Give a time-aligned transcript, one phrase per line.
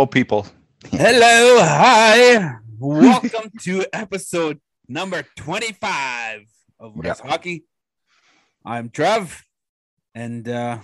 [0.00, 0.46] Hello, people.
[0.90, 2.54] Hello, hi.
[2.78, 4.58] Welcome to episode
[4.88, 6.40] number 25
[6.80, 7.30] of What is Yeah.
[7.30, 7.64] Hockey.
[8.64, 9.44] I'm Trev,
[10.14, 10.78] and uh,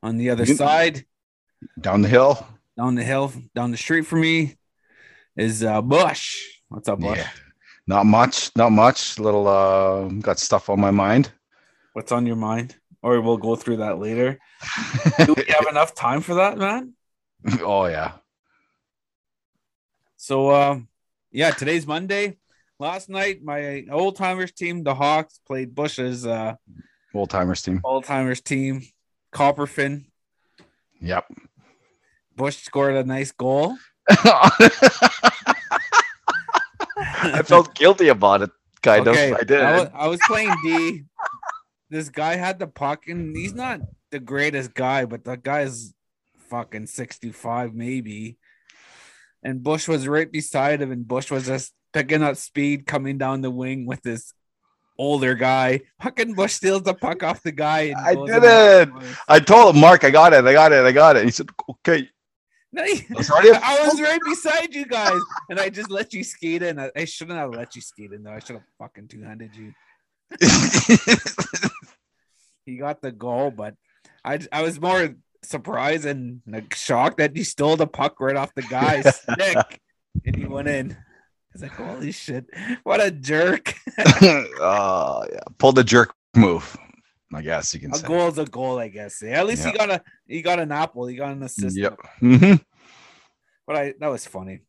[0.00, 1.06] on the other You- side,
[1.80, 2.46] Down the hill.
[2.76, 4.54] down the hill, down the street from me,
[5.36, 6.36] is uh, Bush.
[6.68, 7.18] What's up, Bush?
[7.18, 7.30] Yeah.
[7.88, 8.52] Not much.
[8.54, 9.18] Not much.
[9.18, 11.32] Little uh got stuff on my mind.
[11.94, 12.76] What's on your mind?
[13.02, 14.38] Or we'll go through that later.
[15.26, 16.92] Do we have enough time for that, man?
[17.60, 18.12] oh yeah.
[20.26, 20.88] So, um,
[21.30, 22.38] yeah, today's Monday.
[22.80, 26.56] Last night, my old timers team, the Hawks, played Bush's uh,
[27.14, 27.80] Old timers team.
[27.84, 28.82] old timers team,
[29.32, 30.06] Copperfin.
[31.00, 31.26] Yep.
[32.34, 33.76] Bush scored a nice goal.
[34.10, 34.50] I
[37.44, 38.50] felt guilty about it,
[38.82, 39.38] kind Okay, of.
[39.38, 39.60] I did.
[39.60, 41.04] I was, I was playing D.
[41.88, 43.78] This guy had the puck, and he's not
[44.10, 45.94] the greatest guy, but the guy's
[46.50, 48.38] fucking 65, maybe.
[49.46, 53.42] And Bush was right beside him, and Bush was just picking up speed coming down
[53.42, 54.32] the wing with this
[54.98, 55.82] older guy.
[56.02, 57.94] Fucking Bush steals the puck off the guy.
[57.94, 58.88] And I did it.
[59.28, 60.44] I told him, Mark, I got it.
[60.44, 60.84] I got it.
[60.84, 61.24] I got it.
[61.24, 62.08] He said, okay.
[62.72, 66.62] No, I started- I was right beside you guys, and I just let you skate
[66.62, 66.80] in.
[66.80, 68.32] I, I shouldn't have let you skate in though.
[68.32, 69.72] I should have fucking two handed you.
[72.64, 73.74] He got the goal, but
[74.24, 75.14] I I was more
[75.46, 79.80] surprised and like shocked that he stole the puck right off the guy's stick,
[80.24, 80.96] and he went in.
[81.52, 82.46] Was like, holy shit,
[82.82, 83.74] what a jerk!
[83.98, 84.02] uh,
[85.32, 85.40] yeah.
[85.58, 86.76] Pull the jerk move.
[87.34, 88.06] I guess you can A say.
[88.06, 89.20] goal's a goal, I guess.
[89.22, 91.06] Yeah, at least he got a he got an apple.
[91.06, 91.76] He got an assist.
[91.76, 91.98] Yep.
[92.20, 92.54] hmm
[93.66, 94.60] But I that was funny.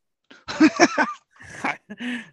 [0.47, 1.79] that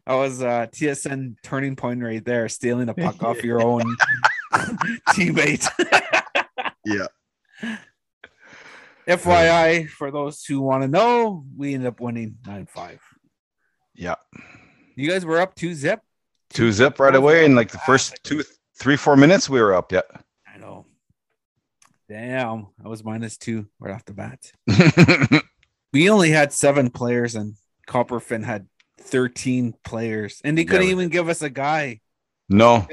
[0.07, 3.83] was uh TSN turning point right there, stealing a puck off your own
[5.11, 5.69] teammate.
[6.85, 7.07] Yeah.
[9.07, 13.01] FYI, for those who want to know, we ended up winning 9 5.
[13.95, 14.15] Yeah.
[14.97, 16.01] You guys were up two zip?
[16.51, 18.43] Two zip right away in like the first two,
[18.79, 19.49] three, four minutes.
[19.49, 19.93] We were up.
[19.93, 20.03] Yeah.
[20.53, 20.87] I know.
[22.09, 24.53] Damn, I was minus two right off the bat.
[25.93, 27.55] We only had seven players, and
[27.87, 28.67] Copperfin had
[29.03, 30.93] 13 players, and they couldn't Yeah.
[30.93, 32.01] even give us a guy.
[32.49, 32.89] no.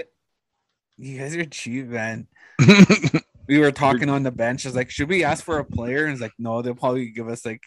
[0.97, 2.27] You guys are cheap, man.
[3.51, 4.65] We were talking on the bench.
[4.65, 6.05] I was like, should we ask for a player?
[6.05, 7.61] And it's like, no, they'll probably give us like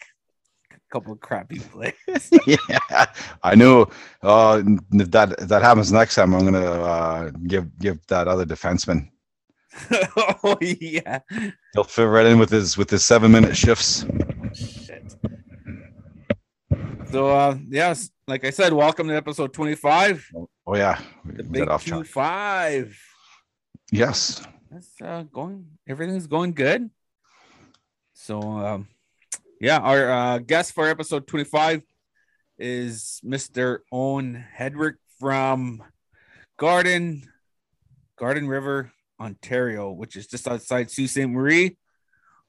[0.71, 2.31] a couple of crappy players.
[2.47, 3.05] yeah,
[3.43, 3.89] I know.
[4.23, 4.63] Uh,
[4.93, 9.09] if that if that happens next time, I'm gonna uh, give give that other defenseman.
[10.43, 11.19] oh yeah.
[11.75, 14.07] He'll fit right in with his with his seven minute shifts.
[14.55, 15.15] Shit.
[17.11, 20.31] So uh yes, like I said, welcome to episode 25.
[20.65, 22.99] Oh yeah, The big off two five.
[23.91, 24.41] Yes.
[24.71, 26.89] That's uh going everything's going good.
[28.13, 28.87] So um
[29.59, 31.83] yeah, our uh guest for episode 25
[32.57, 33.79] is Mr.
[33.91, 35.83] Owen Headrick from
[36.57, 37.23] Garden
[38.17, 41.27] Garden River, Ontario, which is just outside Sault Ste.
[41.27, 41.77] Marie.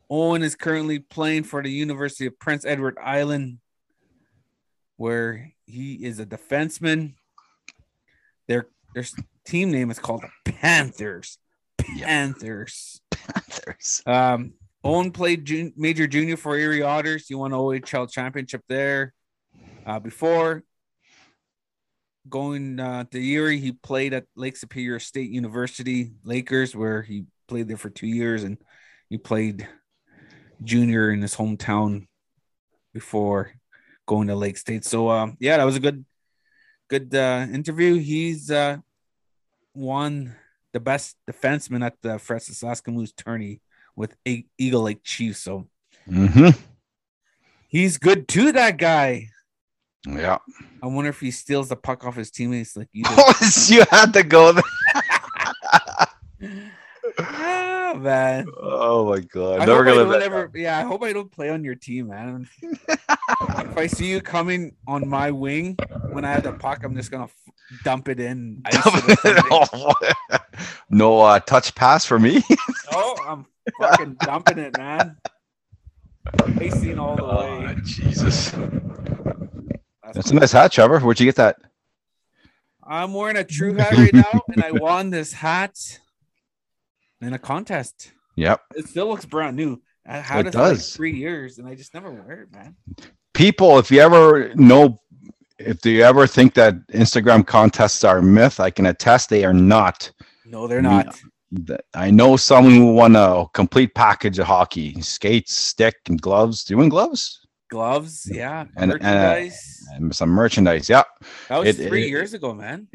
[0.08, 3.58] Owen is currently playing for the University of Prince Edward Island,
[4.96, 7.14] where he is a defenseman.
[8.46, 9.04] Their their
[9.44, 11.38] team name is called the Panthers.
[11.94, 12.06] Yeah.
[12.06, 13.00] Panthers.
[14.06, 14.54] Um,
[14.84, 17.26] Owen played jun- major junior for Erie Otters.
[17.26, 19.12] He won OHL championship there.
[19.84, 20.62] Uh, before
[22.28, 27.68] going uh, to Erie, he played at Lake Superior State University Lakers, where he played
[27.68, 28.58] there for two years, and
[29.08, 29.66] he played
[30.62, 32.06] junior in his hometown
[32.92, 33.52] before
[34.06, 34.84] going to Lake State.
[34.84, 36.04] So, um, yeah, that was a good,
[36.88, 37.98] good uh, interview.
[37.98, 38.78] He's uh,
[39.74, 40.34] won
[40.76, 43.62] the best defenseman at the Francis Moose tourney
[43.96, 44.14] with
[44.58, 45.40] Eagle Lake Chiefs.
[45.40, 45.68] So
[46.06, 46.54] Mhm.
[47.66, 49.30] he's good too, that guy.
[50.06, 50.36] Yeah.
[50.82, 53.04] I wonder if he steals the puck off his teammates like you
[53.68, 54.62] you had to go there.
[57.20, 58.46] ah, man.
[58.60, 59.60] Oh my god.
[59.60, 62.48] I Never gonna ever, yeah, I hope I don't play on your team, man.
[63.70, 65.76] if I see you coming on my wing
[66.10, 68.62] when I have the puck, I'm just gonna f- dump it in.
[68.64, 70.40] ice it something.
[70.90, 72.42] no uh, touch pass for me.
[72.92, 73.46] oh, I'm
[73.80, 75.16] fucking dumping it, man.
[76.56, 77.76] Racing all the Oh, way.
[77.84, 78.50] Jesus.
[78.50, 81.00] That's That's a nice hat, Trevor.
[81.00, 81.56] Where'd you get that?
[82.88, 85.76] I'm wearing a true hat right now, and I won this hat
[87.20, 88.12] in a contest.
[88.36, 88.60] Yep.
[88.76, 89.82] It still looks brand new.
[90.06, 90.94] I had It it, for like does.
[90.94, 92.76] three years, and I just never wear it, man.
[93.36, 94.98] People, if you ever know,
[95.58, 99.52] if you ever think that Instagram contests are a myth, I can attest they are
[99.52, 100.10] not.
[100.46, 101.20] No, they're not.
[101.94, 106.64] I know someone who won a complete package of hockey skates, stick, and gloves.
[106.64, 107.40] Do you win gloves?
[107.68, 109.84] gloves, yeah, And- and, uh, merchandise.
[109.96, 110.88] And some merchandise.
[110.88, 111.02] Yeah.
[111.48, 112.86] that was it- three it- years ago, man.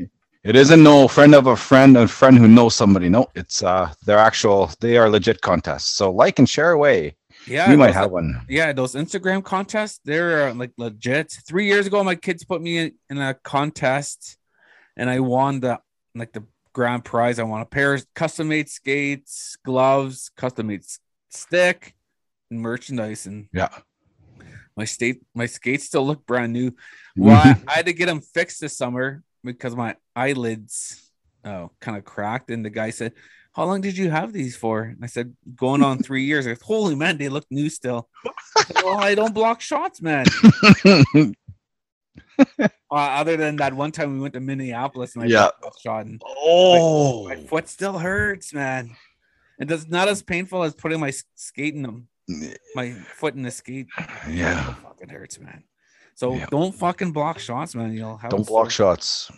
[0.43, 3.09] It isn't no friend of a friend, a friend who knows somebody.
[3.09, 5.89] No, it's uh they're actual they are legit contests.
[5.93, 7.15] So like and share away.
[7.47, 8.45] Yeah, we might those- have one.
[8.47, 11.31] Yeah, those Instagram contests, they're uh, like legit.
[11.47, 14.37] Three years ago, my kids put me in, in a contest
[14.97, 15.79] and I won the
[16.15, 16.43] like the
[16.73, 17.39] grand prize.
[17.39, 20.83] I won a pair of custom made skates, gloves, custom made
[21.29, 21.95] stick,
[22.49, 23.25] and merchandise.
[23.25, 23.69] And Yeah.
[24.77, 26.71] my state my skates still look brand new.
[27.17, 31.11] Well, I, I had to get them fixed this summer because my eyelids
[31.43, 32.49] oh kind of cracked.
[32.51, 33.13] And the guy said,
[33.53, 34.83] How long did you have these for?
[34.83, 36.47] And I said, Going on three years.
[36.47, 38.09] I said, Holy man, they look new still.
[38.25, 40.25] I said, well, I don't block shots, man.
[42.89, 45.49] Uh, other than that one time we went to Minneapolis and I Yeah.
[45.81, 48.95] shot and oh my foot still hurts, man.
[49.59, 52.07] It does not as painful as putting my skate in them,
[52.75, 53.87] my foot in the skate.
[54.29, 54.71] yeah.
[54.71, 55.63] It fucking hurts, man.
[56.15, 56.47] So Yeah.
[56.51, 57.93] don't fucking block shots, man.
[57.93, 59.31] You'll have Don't block shots.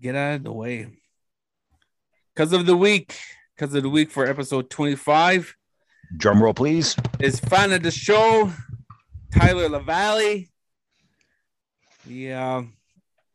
[0.00, 0.88] Get out of the way.
[2.38, 3.16] Because of the week,
[3.56, 5.56] because of the week for episode 25
[6.18, 6.94] Drum roll, please.
[7.18, 8.52] is fan of the show,
[9.34, 10.48] Tyler LaValle.
[12.06, 12.62] The uh,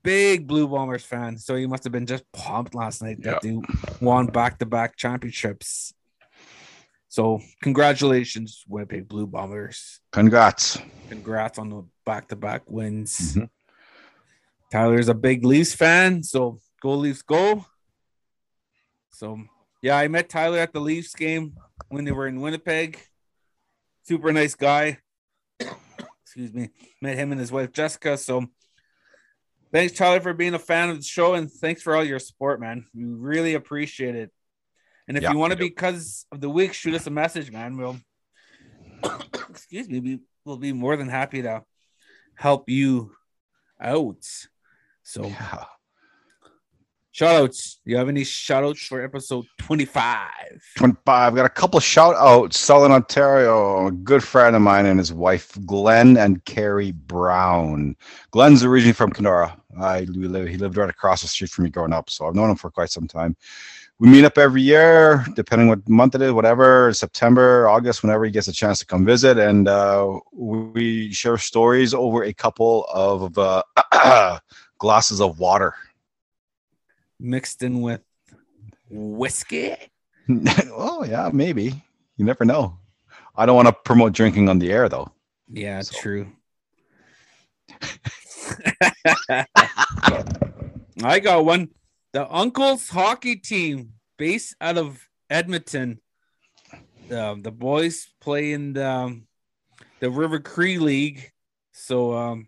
[0.04, 1.38] big Blue Bombers fan.
[1.38, 3.60] So he must have been just pumped last night that they
[4.00, 5.94] won back to back championships.
[7.10, 10.00] So congratulations, Winnipeg Blue Bombers.
[10.14, 10.80] Congrats.
[11.10, 13.36] Congrats on the back to back wins.
[13.36, 13.50] Mhm.
[14.72, 17.66] Tyler's a big Leafs fan, so go Leafs go.
[19.14, 19.40] So
[19.82, 21.54] yeah, I met Tyler at the Leafs game
[21.90, 23.00] when they were in Winnipeg.
[24.04, 24.98] Super nice guy.
[25.60, 26.70] Excuse me.
[27.02, 28.18] Met him and his wife Jessica.
[28.18, 28.46] So
[29.72, 32.60] thanks, Tyler, for being a fan of the show and thanks for all your support,
[32.60, 32.86] man.
[32.94, 34.32] We really appreciate it.
[35.08, 37.52] And if Yeah, you want to be because of the week, shoot us a message,
[37.52, 37.78] man.
[37.78, 37.98] We'll
[39.50, 41.64] excuse me, we, we'll be more than happy to
[42.36, 43.12] help you
[43.80, 44.26] out.
[45.04, 45.66] So Yeah.
[47.14, 47.80] Shout outs.
[47.86, 50.28] Do you have any shout outs for episode 25?
[50.76, 51.36] 25.
[51.36, 52.60] Got a couple shout outs.
[52.60, 53.88] Southern Ontario.
[53.88, 57.96] A good friend of mine and his wife, Glenn and Carrie Brown.
[58.32, 59.56] Glenn's originally from Kenora.
[59.80, 62.36] I we live, he lived right across the street from me growing up, so I've
[62.36, 63.36] known him for quite some time.
[64.00, 68.32] We meet up every year, depending what month it is, whatever, September, August, whenever he
[68.32, 73.38] gets a chance to come visit, and uh, we share stories over a couple of
[73.38, 73.64] uh,
[74.80, 75.74] glasses of water.
[77.20, 78.02] Mixed in with
[78.90, 79.76] whiskey.
[80.72, 81.82] oh yeah, maybe.
[82.18, 82.80] You never know.
[83.36, 85.12] I don't want to promote drinking on the air though.
[85.50, 86.32] Yeah, So- true.
[91.04, 91.70] I got one.
[92.14, 96.00] The Uncles hockey team, based out of Edmonton.
[97.12, 99.28] Um, the boys play in the, um,
[100.00, 101.32] the River Cree League.
[101.72, 102.48] So, um,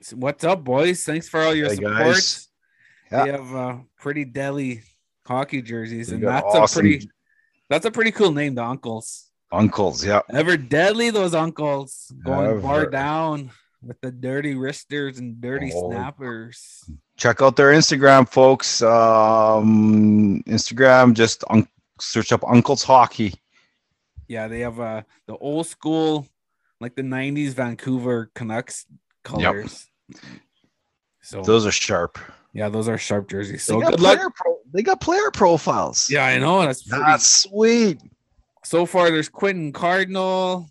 [0.00, 1.04] so what's up, boys?
[1.04, 1.92] Thanks for all your Hey, support.
[1.98, 2.47] guys.
[3.10, 3.24] Yeah.
[3.24, 4.82] They have uh, pretty deadly
[5.26, 7.10] hockey jerseys, and that's awesome a pretty
[7.70, 9.30] that's a pretty cool name, the Uncles.
[9.50, 10.20] Uncles, yeah.
[10.30, 12.86] Ever deadly, those uncles going Ever.
[12.90, 13.50] down
[13.82, 15.90] with the dirty wristers and dirty Oh.
[15.90, 16.84] snappers.
[17.16, 18.82] Check out their Instagram, folks.
[18.82, 21.68] Um, Instagram, just un-
[22.00, 23.34] search up Uncles Hockey.
[24.28, 26.26] Yeah, they have uh the old school,
[26.80, 28.84] like the '90s Vancouver Canucks
[29.24, 29.86] colors.
[31.22, 32.18] So Those are sharp.
[32.58, 33.62] Yeah, those are sharp jerseys.
[33.62, 34.18] So good luck.
[34.34, 36.10] pro- they got player profiles.
[36.10, 37.04] Yeah, I know that's pretty.
[37.04, 38.00] That's sweet.
[38.64, 40.68] so far, there's Quentin Cardinal,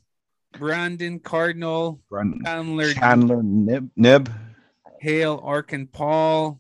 [0.52, 4.30] Brandon Cardinal, Brandon Chandler Chandler Nib, Nib.
[5.00, 6.60] Hale, Arkin Paul,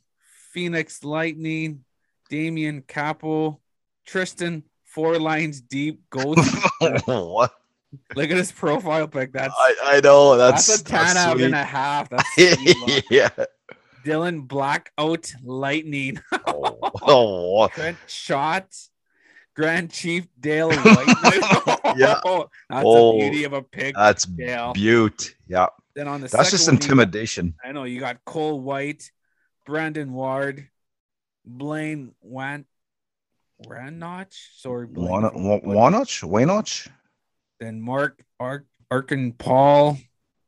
[0.53, 1.84] Phoenix Lightning,
[2.29, 3.60] Damian Capo,
[4.05, 6.38] Tristan, four lines deep, goes.
[7.05, 7.51] what?
[8.15, 9.34] Look at his profile pic.
[9.34, 12.10] That's I, I know that's that's, a 10 that's and a half.
[12.10, 13.29] That's yeah.
[14.07, 18.67] Dylan Blackout Lightning, Oh, oh, Trent Shot,
[19.55, 21.15] Grand Chief Dale White.
[21.97, 22.19] Yeah.
[22.23, 23.95] that's Oh, a beauty of a pic.
[23.95, 24.71] that's Dale.
[24.73, 25.35] beaut.
[25.47, 27.55] Yeah, Then on the that's just intimidation.
[27.63, 29.11] I know you got Cole White,
[29.65, 30.67] Brandon Ward,
[31.45, 32.65] Blaine Wan
[33.65, 34.31] Wanach.
[34.57, 35.09] Sorry, Blaine.
[35.23, 35.59] Wana- Wa-
[35.89, 36.87] Wanach, Wanach.
[37.59, 39.97] Then Mark Ark Arkin Paul,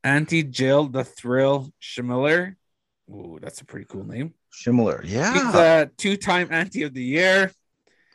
[0.03, 2.55] Auntie Jill the Thrill Schmiller.
[3.09, 4.33] Ooh, that's a pretty cool name.
[4.51, 5.81] Similar, He's yeah.
[5.81, 7.51] a two-time Auntie of the Year.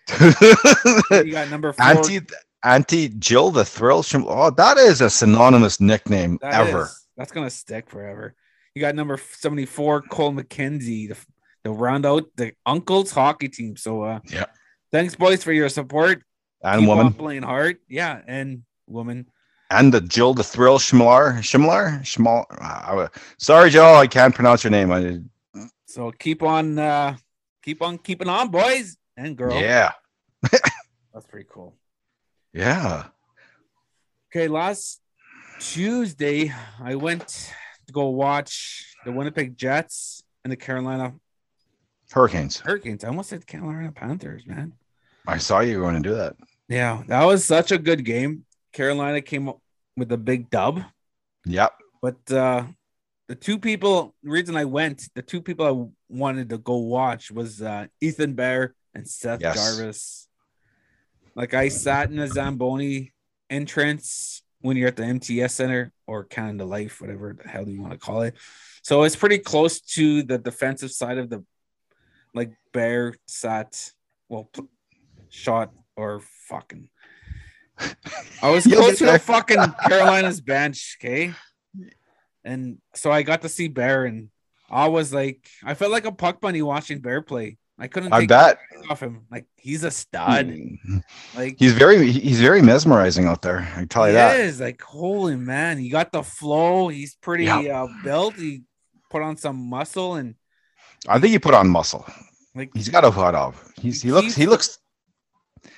[0.20, 1.84] You got number four.
[1.84, 2.20] Auntie,
[2.64, 4.02] Auntie Jill, the thrill.
[4.02, 6.82] Shim- Oh, that is a synonymous nickname That ever.
[6.84, 8.34] is- that's gonna stick forever.
[8.74, 11.16] You got number 74, Cole McKenzie, to,
[11.64, 13.76] to round out the uncle's hockey team.
[13.76, 14.46] So uh Yeah.
[14.92, 16.22] thanks boys for your support.
[16.62, 17.76] And Keep woman, playing hard.
[17.88, 19.26] Yeah, and woman.
[19.75, 22.45] And the Jill the Thrill Schmlar Schmlar Schmal.
[22.50, 24.90] Uh, sorry, Joe, I can't pronounce your name.
[24.93, 25.21] I,
[25.87, 27.16] So keep on, uh,
[27.62, 29.61] keep on keeping on, boys and girls.
[29.61, 29.93] yeah,
[31.12, 31.75] That's pretty cool.
[32.52, 33.04] yeah.
[34.31, 35.00] Okay, last
[35.61, 36.52] Tuesday,
[36.83, 37.52] I went
[37.87, 41.14] to go watch the Winnipeg Jets and the Carolina
[42.11, 42.59] Hurricanes.
[42.59, 43.04] Hurricanes.
[43.04, 44.73] I almost said Carolina Panthers, man.
[45.26, 46.35] I saw you going to do that.
[46.69, 48.45] Yeah, that was such a good game.
[48.73, 49.61] Carolina came up
[49.96, 50.82] with a big dub,
[51.46, 51.72] Yep.
[52.02, 52.64] but uh
[53.28, 57.30] the two people the reason I went, the two people I wanted to go watch
[57.30, 59.54] was uh Ethan Bear and Seth Yes.
[59.56, 60.28] Jarvis.
[61.34, 63.12] Like I sat in a Zamboni
[63.50, 67.92] entrance when you're at the MTS Center or Canada Life, whatever the hell you want
[67.92, 68.34] to call it.
[68.82, 71.44] So it's pretty close to the defensive side of the
[72.34, 73.90] like Bear sat,
[74.28, 74.50] well,
[75.28, 76.88] shot or fucking.
[78.43, 81.33] I was close to the fucking Carolina's bench, okay?
[82.45, 84.28] And so I got to see Bear, and
[84.71, 87.57] I was like, I felt like a puck bunny watching Bear play.
[87.76, 88.59] I couldn't I bet.
[88.88, 89.26] off him.
[89.33, 90.54] Like he's a stud.
[91.35, 93.69] Like He's very he's very mesmerizing out there.
[93.76, 94.38] I tell you he that.
[94.38, 95.78] is like holy man.
[95.78, 96.87] He got the flow.
[96.87, 97.83] He's pretty Yeah.
[97.83, 98.37] uh, built.
[98.37, 98.62] He
[99.11, 100.37] put on some muscle and
[101.09, 102.07] I think he put on muscle.
[102.54, 103.61] like He's got a hood of.
[103.81, 104.78] He's he looks he looks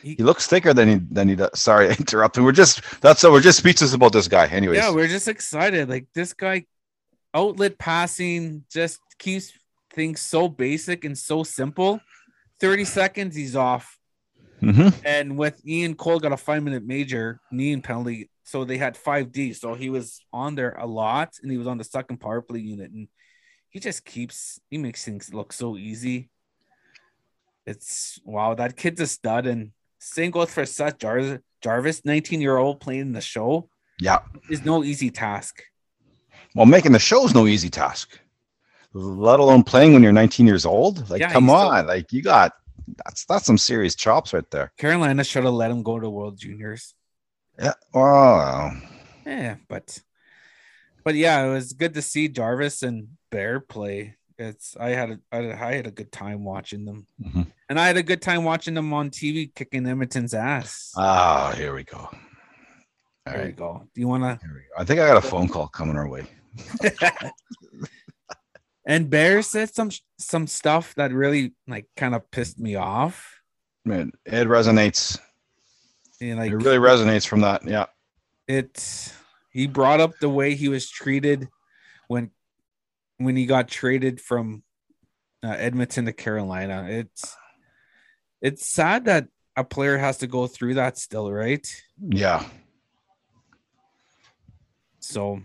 [0.03, 1.59] He- he looks thicker than he than he does.
[1.59, 2.45] Sorry, interrupting.
[2.45, 4.47] We're just that's so we're just speechless about this guy.
[4.47, 5.89] Anyways, Yeah, we're just excited.
[5.89, 6.67] Like this guy,
[7.35, 9.53] outlet passing just keeps
[9.95, 12.01] things so basic and so simple.
[12.61, 13.99] 30 seconds, he's off.
[14.63, 14.95] Mhm.
[15.05, 18.31] And with Ian Cole got a five minute major knee penalty.
[18.45, 19.55] So they had 5D.
[19.55, 22.61] So he was on there a lot and he was on the second power play
[22.61, 22.91] unit.
[22.91, 23.09] And
[23.69, 26.31] he just keeps he makes things look so easy.
[27.67, 29.47] It's wow, that kid's a stud.
[29.47, 33.69] And same goes for Seth Jar- Jarvis, 19 year old playing the show
[33.99, 34.19] yeah.
[34.49, 35.63] is no easy task.
[36.55, 38.19] Well, making the show is no easy task,
[38.93, 41.11] let alone playing when you're 19 years old.
[41.11, 42.53] Like, Yeah, come he's still- on, like you got
[43.05, 44.73] that's that's some serious chops right there.
[44.79, 46.95] Carolina should have let him go to World Juniors.
[47.59, 47.73] Yeah.
[47.93, 48.73] Wow.
[49.27, 49.99] Yeah, but
[51.03, 54.15] but yeah, it was good to see Jarvis and Bear play.
[54.39, 57.47] It's I had a, I had a- I had a good time watching them, Mhm.
[57.69, 60.93] And I had a good time watching them on TV kicking Edmonton's ass.
[60.97, 61.99] Ah, here we go.
[61.99, 62.11] All
[63.27, 63.57] there you right.
[63.57, 63.83] go.
[63.95, 64.39] Do you want to?
[64.79, 66.27] I think I got a phone call coming our way.
[68.87, 73.41] and Bear said some some stuff that really like kind of pissed me off.
[73.85, 75.19] Man, it resonates.
[76.21, 77.67] And like it really resonates from that.
[77.67, 77.87] Yeah.
[78.47, 79.13] it
[79.51, 81.49] he brought up the way he was treated
[82.09, 82.31] when
[83.19, 84.63] when he got traded from
[85.43, 86.87] uh, Edmonton to Carolina.
[86.89, 87.37] It's
[88.47, 89.27] it's sad that
[89.57, 91.67] a player has to go through that still, right?
[91.99, 92.45] Yeah.
[95.01, 95.41] So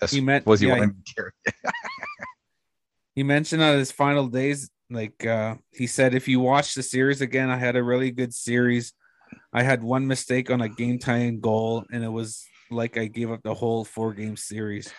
[0.00, 1.30] That's, He meant- was he yeah, wanting to
[3.14, 7.20] he mentioned on his final days, like uh, he said, if you watch the series
[7.20, 8.92] again, I had a really good series.
[9.52, 13.30] I had one mistake on a game tying goal, and it was like I gave
[13.30, 14.92] up the whole four game series.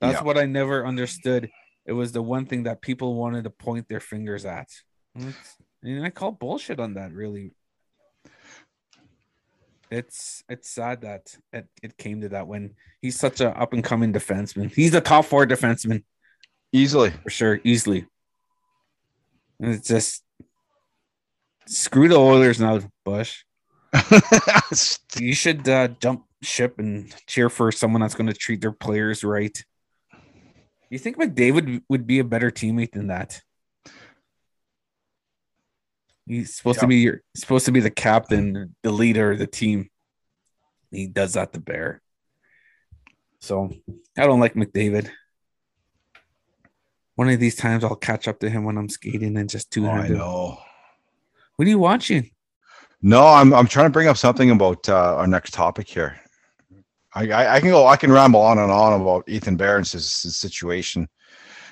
[0.00, 0.24] That's Yeah.
[0.24, 1.50] what I never understood.
[1.86, 4.68] It was the one thing that people wanted to point their fingers at.
[5.16, 7.52] It's- and I call bullshit on that, really.
[9.90, 13.84] It's it's sad that it, it came to that when he's such a up and
[13.84, 14.72] coming defenseman.
[14.74, 16.02] He's a top four defenseman
[16.72, 17.10] Easily.
[17.22, 18.06] for sure, easily.
[19.60, 20.24] And it's just
[21.66, 23.44] screw the Oilers now, Bush.
[25.16, 29.22] You should uh, jump ship and cheer for someone that's going to treat their players
[29.22, 29.56] right.
[30.90, 33.40] You think McDavid would be a better teammate than that?
[36.26, 39.90] He's supposed to be your supposed to be the captain, the leader of the team.
[40.90, 42.00] He does that to Bear.
[43.40, 43.70] So
[44.16, 45.10] I don't like McDavid.
[47.16, 49.86] One of these times I'll catch up to him when I'm skating and just two
[49.86, 50.58] Oh, I know.
[51.56, 52.30] what are you watching?
[53.02, 56.18] No, I'm I'm trying to bring up something about uh, our next topic here.
[57.14, 60.22] I, I I can go I can ramble on and on about Ethan Barron's his,
[60.22, 61.08] his situation.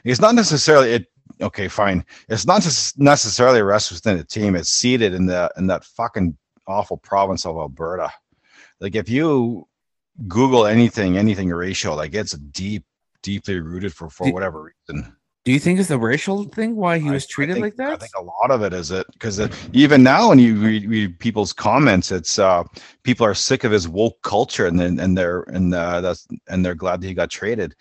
[0.04, 1.06] It's not necessarily it.
[1.42, 2.04] Okay, fine.
[2.28, 4.54] It's not just necessarily a rest within the team.
[4.56, 8.10] It's seated in the in that fucking awful province of Alberta.
[8.80, 9.66] Like if you
[10.28, 12.84] Google anything, anything racial, like it's deep,
[13.22, 15.16] deeply rooted for for Do- whatever reason.
[15.44, 17.94] Do you think it's the racial thing why he I- was treated think- like that?
[17.94, 19.40] I think a lot of it is it because
[19.72, 22.62] even now when you read, read people's comments, it's uh
[23.02, 26.64] people are sick of his woke culture and then and they're and uh, that's and
[26.64, 27.74] they're glad that he got traded.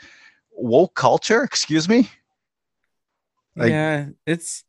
[0.53, 1.43] Woke culture?
[1.43, 2.09] Excuse me?
[3.55, 4.63] Like- yeah, it's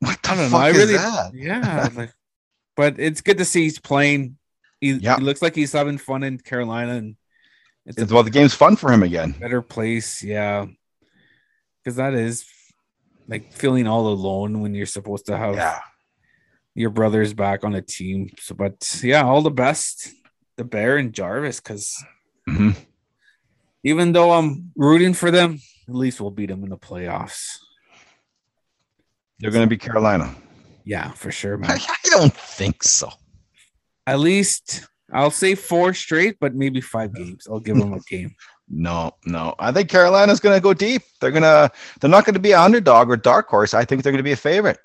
[0.00, 0.66] What the I don't fuck know.
[0.66, 1.30] I is really, that?
[1.34, 2.12] yeah, like,
[2.76, 4.36] but it's good to see he's playing.
[4.80, 5.16] He, Yeah.
[5.16, 7.16] he looks like he's having fun in Carolina, and
[7.86, 9.32] It's It's, well, the game's fun for him again.
[9.40, 10.66] better place, yeah.
[11.82, 12.44] Because that is
[13.28, 15.80] like feeling all alone when you're supposed to have Yeah.
[16.74, 18.30] your brothers back on a team.
[18.40, 20.12] So, but yeah, all the best,
[20.56, 21.60] the Bear and Jarvis.
[21.60, 22.02] Because
[22.46, 22.70] hmm
[23.82, 25.58] even though I'm rooting for them,
[25.88, 27.58] at least we'll beat them in the playoffs.
[29.40, 30.34] They're going to be Carolina.
[30.84, 31.70] Yeah, for sure, I, man.
[31.88, 33.10] I don't think so.
[34.06, 37.46] At least I'll say four straight, but maybe five games.
[37.50, 38.34] I'll give them a game.
[38.66, 39.54] No, no.
[39.58, 41.02] I think Carolina's going to go deep.
[41.20, 41.70] They're going to.
[42.00, 43.74] They're not going to be an underdog or dark horse.
[43.74, 44.78] I think they're going to be a favorite.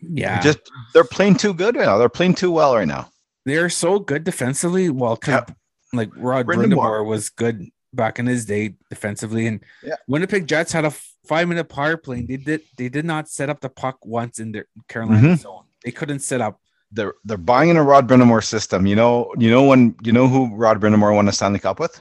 [0.00, 0.60] Yeah, Just
[0.92, 1.98] they're playing too good right now.
[1.98, 3.10] They're playing too well right now.
[3.46, 4.90] they're so good defensively.
[4.90, 5.50] Well, Yep.
[5.92, 6.68] like Rod Brind'Amour.
[6.76, 9.96] Brind'Amour was good back in his day defensively, and Yeah.
[10.06, 10.94] Winnipeg Jets had a
[11.24, 12.22] five minute power play.
[12.22, 15.38] They did they did not set up the puck once in their Carolina Mhm.
[15.38, 15.64] zone.
[15.84, 16.60] They couldn't set up.
[16.92, 18.86] They're they're buying in a Rod Brind'Amour system.
[18.86, 22.00] You know, you know when you know who Rod Brind'Amour won the Stanley Cup with?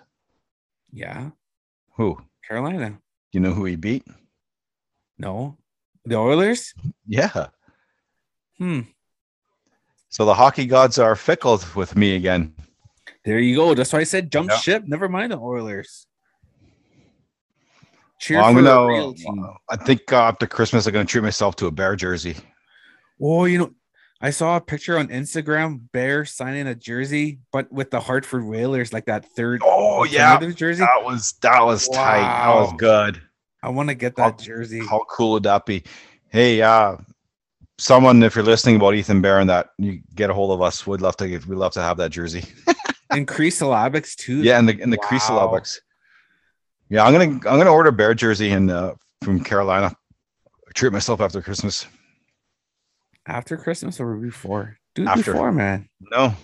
[0.92, 1.32] Yeah,
[1.98, 2.18] Who?
[2.48, 3.00] Carolina.
[3.32, 4.06] You know who he beat?
[5.18, 5.58] No,
[6.06, 6.74] the Oilers.
[7.08, 7.48] Yeah.
[8.60, 8.82] Hmm.
[10.10, 12.54] So the hockey gods are fickle with me again.
[13.26, 13.74] There you go.
[13.74, 14.58] That's why I said jump Yeah.
[14.58, 14.84] ship.
[14.86, 16.06] Never mind the Oilers.
[18.24, 18.88] Cheer Well, I'm for gonna.
[18.88, 19.46] real team.
[19.70, 22.38] I think uh, after Christmas, I'm gonna treat myself to a bear jersey.
[23.22, 23.72] Oh, you know,
[24.22, 28.94] I saw a picture on Instagram, Bear signing a jersey, but with the Hartford Whalers,
[28.94, 30.80] like that third Oh yeah, jersey.
[30.86, 32.22] that was that was tight.
[32.22, 33.22] That was good.
[33.62, 34.80] I want to get How- that jersey.
[34.80, 35.84] How cool would that be?
[36.30, 36.96] Hey, uh,
[37.78, 40.88] someone, if you're listening about Ethan Barron, that you get a hold of us.
[40.88, 41.26] We'd love to.
[41.28, 42.46] We'd love to have that jersey.
[43.14, 44.38] Increase syllabics too.
[44.38, 45.36] Yeah, in the in the crease Wow.
[46.94, 49.96] Yeah, I'm gonna I'm gonna order a bear jersey and uh, from Carolina.
[50.76, 51.88] Treat myself after Christmas.
[53.26, 54.78] After Christmas or before?
[54.94, 55.32] Dude, After.
[55.32, 55.90] before, man.
[56.12, 56.36] No,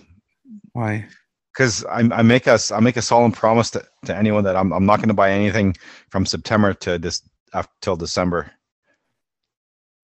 [0.72, 1.06] Why?
[1.54, 4.72] because I, I make us I make a solemn promise to, to anyone that I'm
[4.72, 5.76] I'm not going to buy anything
[6.08, 7.22] from September to this
[7.54, 8.50] after till December.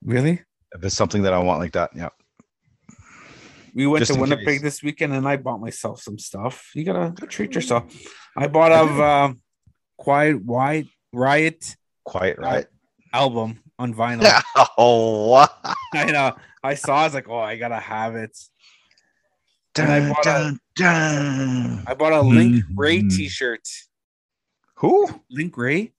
[0.04, 0.42] Really?
[0.76, 2.10] If it's something that I want like that, yeah.
[3.74, 4.62] We went Just to Winnipeg case.
[4.62, 6.70] this weekend and I bought myself some stuff.
[6.76, 7.92] You gotta treat yourself.
[8.36, 9.40] I bought of um
[9.98, 12.66] Quiet White Riot Quiet, right?
[13.12, 14.42] album on vinyl.
[14.78, 15.58] Oh, what?
[15.94, 16.36] I know.
[16.62, 16.96] I saw.
[16.96, 18.36] I was like, oh, I gotta have it.
[19.78, 21.84] And I Dun, bought a- dun, dun.
[21.86, 23.14] I bought a Link Wray Mhm.
[23.14, 23.66] T-shirt.
[24.76, 25.20] Who?
[25.30, 25.92] Link Wray.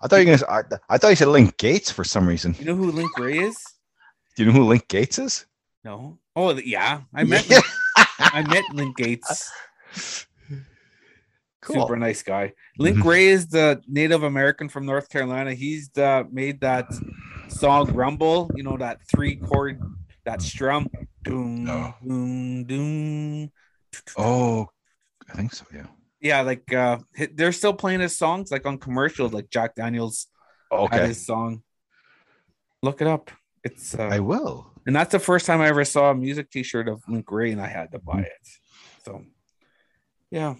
[0.00, 0.50] I thought you were gonna.
[0.90, 2.54] I, I thought you said Link Gates for some reason.
[2.58, 3.56] You know who Link Wray is?
[4.36, 5.46] Do you know who Link Gates is?
[5.84, 6.18] No.
[6.36, 7.60] Oh yeah, I met Yeah.
[8.18, 9.50] I met Link Gates.
[11.64, 11.82] Cool.
[11.82, 12.52] Super nice guy.
[12.78, 13.04] Link Mhm.
[13.04, 15.54] Ray is the Native American from North Carolina.
[15.54, 16.86] He's the made that
[17.48, 18.50] song Rumble.
[18.54, 19.80] You know that three chord
[20.24, 20.88] that strum.
[21.22, 21.94] Doom, No.
[22.06, 23.50] doom, doom.
[24.16, 24.68] Oh,
[25.28, 25.64] I think so.
[25.72, 25.86] Yeah.
[26.20, 26.98] Yeah, like uh
[27.32, 30.26] they're still playing his songs like on commercials, like Jack Daniels
[30.70, 30.96] okay.
[30.98, 31.62] had his song.
[32.82, 33.30] Look it up.
[33.62, 34.70] It's uh, I will.
[34.86, 37.60] and that's the first time I ever saw a music T-shirt of Link Wray, and
[37.60, 38.46] I had to buy it.
[39.04, 39.24] So,
[40.30, 40.56] yeah.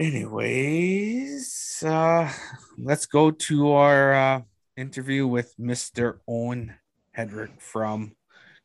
[0.00, 2.32] Anyways, uh,
[2.78, 4.40] let's go to our uh,
[4.76, 6.20] interview with Mr.
[6.26, 6.74] Owen
[7.16, 8.12] Headrick from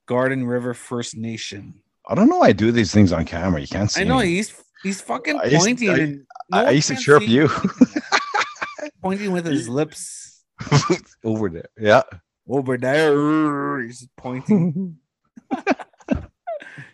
[0.06, 1.74] Garden River First Nation.
[2.08, 2.38] I don't know.
[2.38, 3.60] why I do these things on camera.
[3.60, 4.02] You can't see.
[4.02, 4.28] I know me.
[4.28, 7.50] he's he's fucking I pointing, I- no I used to chirp you
[9.02, 10.44] pointing with his lips
[11.26, 11.68] over there.
[11.78, 12.04] Yeah.
[12.48, 13.80] over there.
[13.82, 14.98] He's pointing.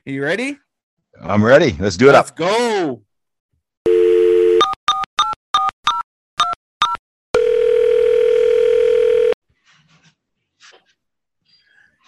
[0.06, 0.58] you ready?
[1.21, 1.75] I'm ready.
[1.80, 2.38] Let's do it Let's up.
[2.38, 3.04] go.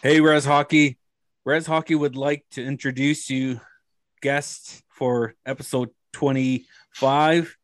[0.03, 0.97] Hey, Res Hockey.
[1.45, 3.61] Res Hockey would like to introduce you
[4.21, 7.55] guest for episode 25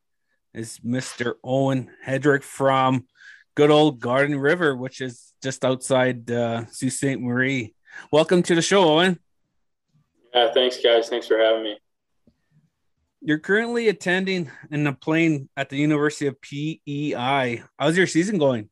[0.53, 1.33] is Mr.
[1.43, 3.07] Owen Headrick from
[3.55, 7.19] good old Garden River, which is just outside uh, Sault Ste.
[7.19, 7.75] Marie.
[8.09, 9.19] Welcome to the show, Owen.
[10.33, 11.09] Yeah, thanks, guys.
[11.09, 11.77] Thanks for having me.
[13.19, 17.63] You're currently attending and playing at the University of PEI.
[17.77, 18.69] How's your season going?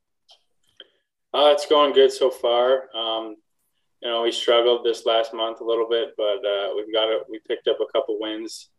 [1.34, 2.86] Uh, it's going good so far.
[2.96, 3.36] Um,
[4.02, 7.24] you know, we struggled this last month a little bit, but uh, we've got it.
[7.30, 8.70] We picked up a couple wins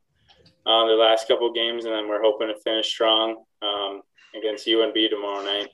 [0.67, 4.03] uh, the last couple games, and then we're hoping to finish strong um,
[4.37, 5.69] against UNB tomorrow night.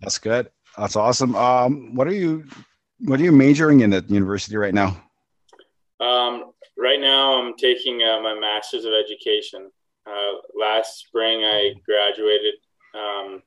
[0.00, 0.50] That's good.
[0.78, 1.34] That's awesome.
[1.34, 2.44] Um, what are you?
[3.00, 4.96] What are you majoring in at university right now?
[6.00, 9.70] Um, right now, I'm taking uh, my master's of education.
[10.06, 12.54] Uh, last spring, I graduated
[12.94, 13.42] um,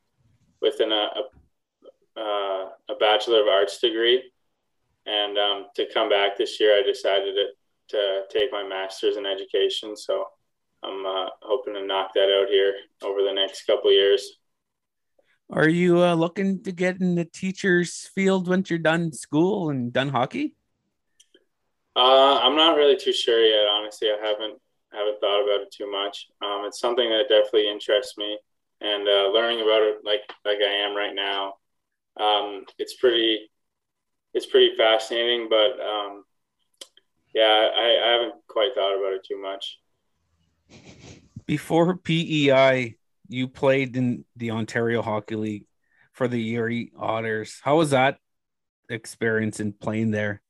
[0.62, 1.06] with an, a,
[2.20, 4.32] uh, a bachelor of arts degree,
[5.06, 7.46] and um, to come back this year, I decided to
[7.90, 9.98] to take my master's in education.
[9.98, 10.26] So
[10.84, 14.38] I'm uh, hoping to knock that out here over the next couple years.
[15.52, 19.92] Are you uh, looking to get in the teacher's field once you're done school and
[19.92, 20.54] done hockey?
[21.96, 23.66] Uh, I'm not really too sure yet.
[23.68, 24.60] Honestly, I haven't
[24.94, 26.28] haven't thought about it too much.
[26.42, 28.38] Um, it's something that definitely interests me,
[28.82, 31.56] and uh, learning about it like like I am right now,
[32.20, 33.50] um, it's pretty
[34.34, 35.48] it's pretty fascinating.
[35.50, 36.24] But um,
[37.34, 39.80] yeah, I, I haven't quite thought about it too much.
[41.46, 42.96] Before PEI,
[43.28, 45.66] you played in the Ontario Hockey League
[46.14, 47.60] for the Erie Otters.
[47.64, 48.18] How was that
[48.90, 50.42] experience in playing there?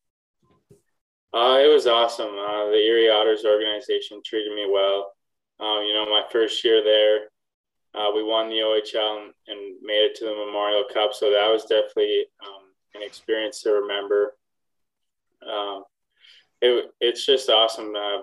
[1.34, 2.28] Uh, it was awesome.
[2.28, 5.12] Uh, the Erie Otters organization treated me well.
[5.60, 7.28] Um, you know, my first year there,
[7.96, 11.14] uh, we won the OHL and, and, made it to the Memorial Cup.
[11.14, 14.36] So that was definitely um, an experience to remember.
[15.42, 15.84] Um,
[16.62, 18.22] it, it's just awesome uh,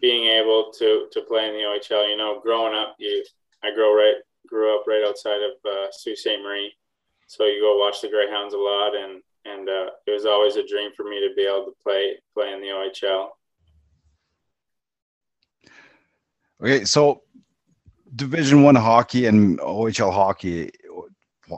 [0.00, 2.08] being able to to play in the OHL.
[2.08, 3.24] You know, growing up, you
[3.62, 6.42] I grow right grew up right outside of uh, Sault Ste.
[6.42, 6.74] Marie,
[7.26, 10.66] so you go watch the Greyhounds a lot, and and uh, it was always a
[10.66, 13.28] dream for me to be able to play play in the OHL.
[16.62, 17.22] Okay, so
[18.16, 20.70] Division One hockey and OHL hockey,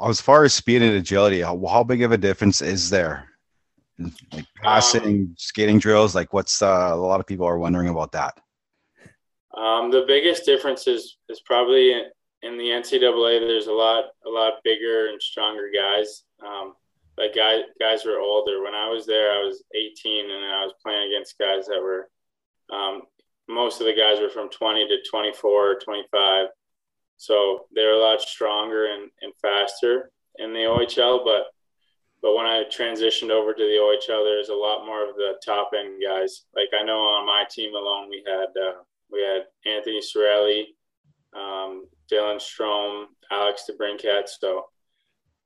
[0.06, 3.28] as far as speed and agility, how, how big of a difference is there?
[4.32, 8.12] Like passing, um, skating drills, like what's uh, a lot of people are wondering about
[8.12, 8.38] that.
[9.56, 12.04] Um, the biggest difference is is probably in,
[12.42, 13.40] in, the NCAA.
[13.40, 16.22] There's a lot a lot bigger and stronger guys.
[16.44, 16.74] Um,
[17.16, 18.62] like guys guys were older.
[18.62, 22.08] When I was there, I was 18, and I was playing against guys that were
[22.72, 23.02] um,
[23.48, 26.46] most of the guys were from 20 to 24 or 25.
[27.16, 31.24] So they're a lot stronger and, and faster in the OHL.
[31.24, 31.46] But
[32.20, 35.70] but when I transitioned over to the OHL, there's a lot more of the top
[35.78, 36.44] end guys.
[36.54, 40.64] Like I know on my team alone, we had uh, we had Anthony Cirelli,
[41.34, 44.28] um, Dylan Strome, Alex DeBrincat.
[44.28, 44.66] So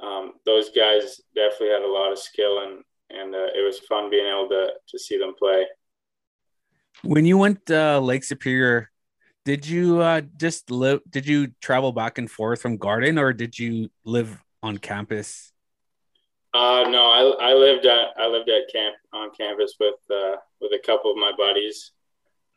[0.00, 4.10] um, those guys definitely had a lot of skill, and and uh, it was fun
[4.10, 5.66] being able to to see them play.
[7.02, 8.90] When you went uh, Lake Superior,
[9.44, 11.00] did you uh, just live?
[11.08, 15.52] Did you travel back and forth from Garden, or did you live on campus?
[16.54, 20.72] Uh, no, I, I lived at I lived at camp on campus with uh, with
[20.72, 21.92] a couple of my buddies.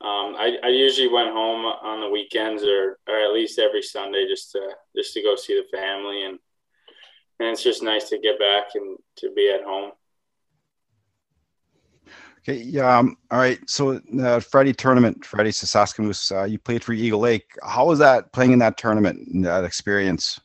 [0.01, 4.27] Um, I, I usually went home on the weekends or, or at least every Sunday
[4.27, 6.37] just to just to go see the family and
[7.39, 9.91] and it's just nice to get back and to be at home.
[12.47, 12.99] Okay, yeah.
[12.99, 13.59] Um, all right.
[13.67, 17.49] So, uh, Freddie tournament, Freddie Sasakamoose, uh, you played for Eagle Lake.
[17.63, 19.19] How was that playing in that tournament?
[19.41, 20.39] That experience?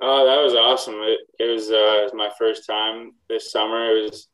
[0.00, 0.96] Oh, that was awesome.
[0.96, 3.96] It, it was, uh, it was my first time this summer.
[3.96, 4.28] It was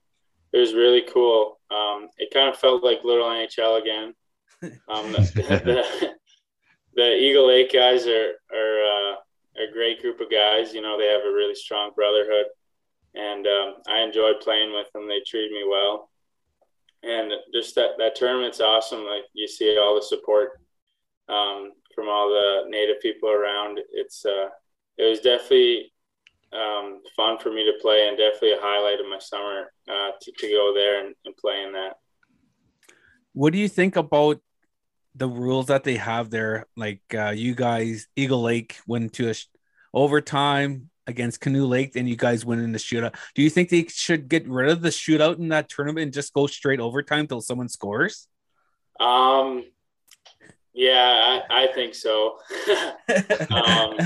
[0.53, 1.59] it was really cool.
[1.71, 4.15] Um, it kind of felt like little NHL again.
[4.89, 6.15] Um, the, the,
[6.95, 9.15] the, Eagle Lake guys are are uh,
[9.63, 10.73] a great group of guys.
[10.73, 12.47] You know, they have a really strong brotherhood,
[13.15, 15.09] and um, I enjoyed playing with them.
[15.09, 16.11] They treated me well,
[17.03, 19.05] and just that that tournament's awesome.
[19.05, 20.61] Like you see all the support
[21.29, 23.81] um, from all the native people around.
[23.93, 24.49] It's uh,
[24.99, 25.93] it was definitely
[26.53, 30.33] um, fun for me to play and definitely a highlight of my summer uh, to,
[30.39, 31.97] to go there and, and play in that.
[33.33, 34.41] What do you think about
[35.15, 36.67] the rules that they have there?
[36.77, 39.47] Like uh, you guys, Eagle Lake went to a sh-
[39.95, 43.15] overtime against Canoe Lake, and you guys win in the shootout.
[43.35, 46.33] Do you think they should get rid of the shootout in that tournament and just
[46.33, 48.29] go straight overtime till someone scores?
[49.01, 49.65] Um,
[50.73, 52.39] yeah, I, I think so.
[53.51, 53.99] um,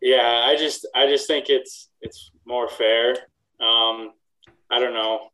[0.00, 3.10] yeah, I just I just think it's it's more fair.
[3.60, 4.12] Um,
[4.70, 5.28] I don't know.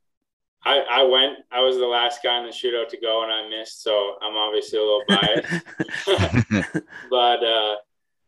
[0.65, 1.39] I, I went.
[1.53, 4.35] I was the last guy in the shootout to go, and I missed, so I'm
[4.35, 6.83] obviously a little biased.
[7.11, 7.75] but uh,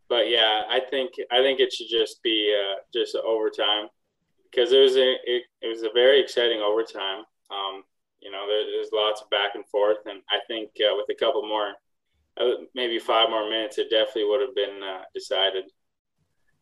[0.08, 3.88] but yeah, I think I think it should just be uh, just overtime
[4.50, 7.24] because it was a it, it was a very exciting overtime.
[7.50, 7.82] Um,
[8.20, 11.18] you know, there, there's lots of back and forth, and I think uh, with a
[11.18, 11.74] couple more,
[12.40, 15.64] uh, maybe five more minutes, it definitely would have been uh, decided.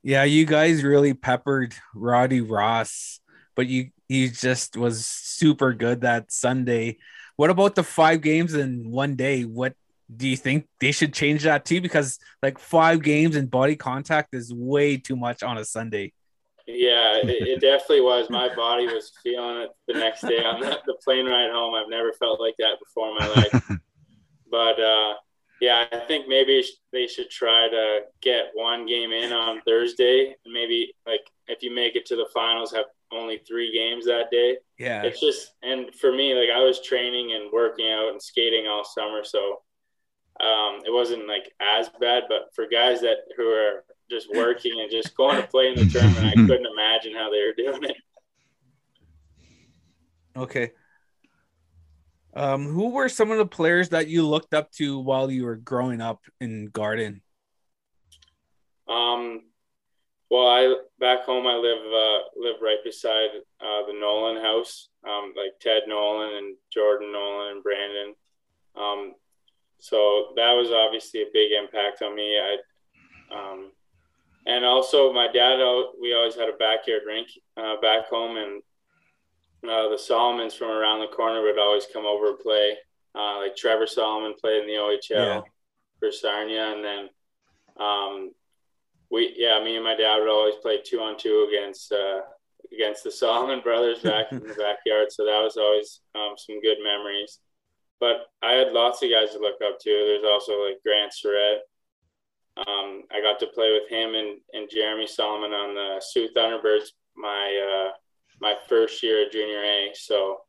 [0.03, 3.21] Yeah, you guys really peppered Roddy Ross,
[3.55, 6.99] but you he just was super good that Sunday.
[7.37, 9.43] What about the five games in one day?
[9.43, 9.75] What
[10.15, 11.81] do you think they should change that too?
[11.81, 16.13] Because like five games and body contact is way too much on a Sunday.
[16.67, 18.31] Yeah, it, it definitely was.
[18.31, 21.75] My body was feeling it the next day on the, the plane ride home.
[21.75, 23.71] I've never felt like that before in my life.
[24.51, 25.15] but uh,
[25.61, 30.55] yeah, I think maybe they should try to get one game in on Thursday, and
[30.55, 34.57] maybe like if you make it to the finals, have only three games that day.
[34.79, 35.03] Yeah.
[35.03, 38.85] It's just and for me, like I was training and working out and skating all
[38.85, 39.61] summer, so
[40.41, 42.25] um, it wasn't like as bad.
[42.29, 45.87] But for guys that who are just working and just going to play in the
[45.87, 47.97] tournament, I couldn't imagine how they were doing it.
[50.37, 50.73] Okay.
[52.35, 55.57] Um, who were some of the players that you looked up to while you were
[55.57, 57.23] growing up in Garden?
[58.89, 59.43] Um,
[60.31, 61.47] well, I back home.
[61.47, 63.29] I live uh, live right beside
[63.61, 68.15] uh, the Nolan house, um, like Ted Nolan and Jordan Nolan and Brandon.
[68.75, 69.15] Um,
[69.85, 72.41] so that was obviously a big impact on me.
[72.41, 72.57] I,
[73.37, 73.71] um,
[74.47, 75.59] and also my dad.
[76.01, 78.63] We always had a backyard rink uh, back home, and
[79.71, 82.79] uh, the Solomons from around the corner would always come over and play.
[83.15, 85.41] Uh, like Trevor Solomon played in the OHL yeah.
[85.99, 87.09] for Sarnia, and then
[87.79, 88.33] um,
[89.11, 92.21] we, yeah, me and my dad would always play two on two against uh,
[92.73, 95.09] against the Solomon brothers back in the backyard.
[95.11, 97.41] So that was always um, some good memories.
[98.05, 99.89] But I had lots of guys to look up to.
[99.89, 101.63] There's also like Grant Surratt.
[102.59, 106.89] Um, I got to play with him and, and Jeremy Solomon on the Soo Thunderbirds
[107.17, 107.93] my uh,
[108.43, 109.91] my first year at junior A.
[109.95, 110.41] So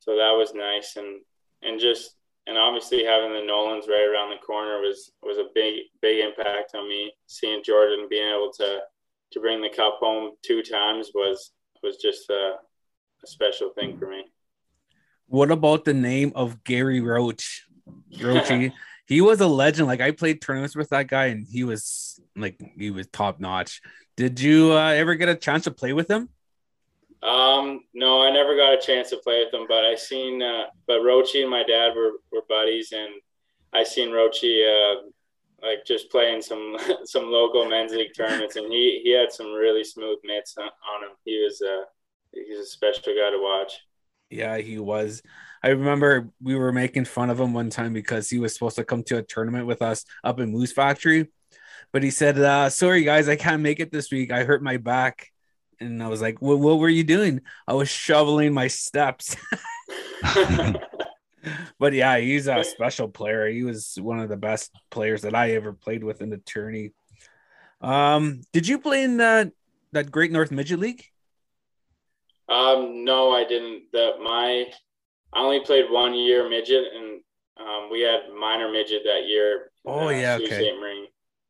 [0.00, 1.22] so that was nice and
[1.62, 5.84] and just and obviously having the Nolans right around the corner was was a big
[6.02, 7.10] big impact on me.
[7.26, 8.80] Seeing Jordan being able to
[9.32, 11.52] to bring the cup home two times was
[11.82, 12.56] was just a,
[13.24, 14.24] a special thing for me.
[15.32, 17.66] What about the name of Gary Roach?
[18.18, 18.70] Roachy.
[19.06, 19.88] he was a legend.
[19.88, 23.80] Like I played tournaments with that guy, and he was like he was top notch.
[24.14, 26.28] Did you uh, ever get a chance to play with him?
[27.22, 30.64] Um, no, I never got a chance to play with him, but I seen, uh,
[30.86, 33.14] but Rochi and my dad were, were buddies and
[33.72, 35.02] I seen Rochi, uh,
[35.62, 39.84] like just playing some, some local men's league tournaments and he, he had some really
[39.84, 41.16] smooth mitts on, on him.
[41.24, 41.84] He was, uh,
[42.32, 43.78] he's a special guy to watch.
[44.32, 45.22] Yeah, he was.
[45.62, 48.84] I remember we were making fun of him one time because he was supposed to
[48.84, 51.28] come to a tournament with us up in Moose Factory.
[51.92, 54.32] But he said, uh, sorry guys, I can't make it this week.
[54.32, 55.28] I hurt my back
[55.78, 57.42] and I was like, well, what were you doing?
[57.68, 59.36] I was shoveling my steps.
[61.78, 63.46] but yeah, he's a special player.
[63.48, 66.92] He was one of the best players that I ever played with in the tourney.
[67.82, 69.52] Um, did you play in that
[69.92, 71.11] that Great North Midget League?
[72.52, 73.84] Um, no, I didn't.
[73.92, 74.66] That my
[75.32, 77.20] I only played one year midget, and
[77.58, 79.70] um, we had minor midget that year.
[79.86, 80.72] Oh yeah, okay.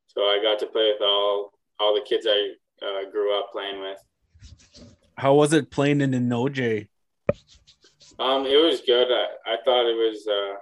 [0.06, 2.52] So I got to play with all all the kids I
[2.84, 3.98] uh, grew up playing with.
[5.16, 6.88] How was it playing in the NOJ?
[8.18, 9.08] Um, it was good.
[9.10, 10.54] I, I thought it was uh,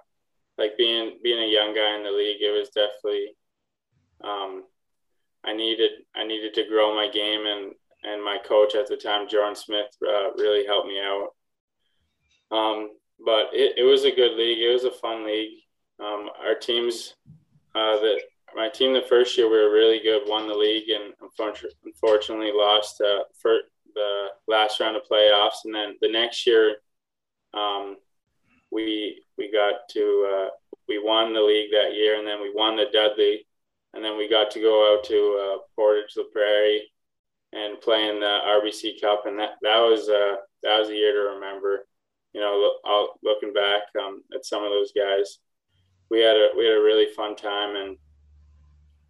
[0.56, 2.40] like being being a young guy in the league.
[2.40, 3.34] It was definitely
[4.22, 4.64] um,
[5.44, 7.72] I needed I needed to grow my game, and
[8.02, 11.28] and my coach at the time, Jordan Smith, uh, really helped me out.
[12.50, 12.90] Um,
[13.24, 14.58] but it, it was a good league.
[14.58, 15.58] It was a fun league.
[16.00, 17.14] Um, our teams
[17.74, 18.20] uh, that
[18.54, 21.14] my team the first year we were really good, won the league, and
[21.84, 23.58] unfortunately lost uh, for
[23.94, 25.64] the last round of playoffs.
[25.64, 26.76] And then the next year,
[27.54, 27.96] um,
[28.70, 30.48] we we got to uh,
[30.88, 33.46] we won the league that year, and then we won the Dudley,
[33.94, 36.90] and then we got to go out to uh, Portage La Prairie
[37.52, 41.34] and playing the RBC Cup, and that that was uh, that was a year to
[41.34, 41.86] remember.
[42.32, 45.38] You know, look, looking back um, at some of those guys,
[46.10, 47.96] we had a we had a really fun time, and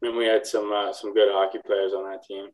[0.03, 2.49] and we had some uh, some good hockey players on that team.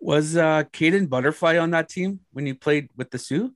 [0.00, 3.52] Was uh Caden Butterfly on that team when you played with the Soo?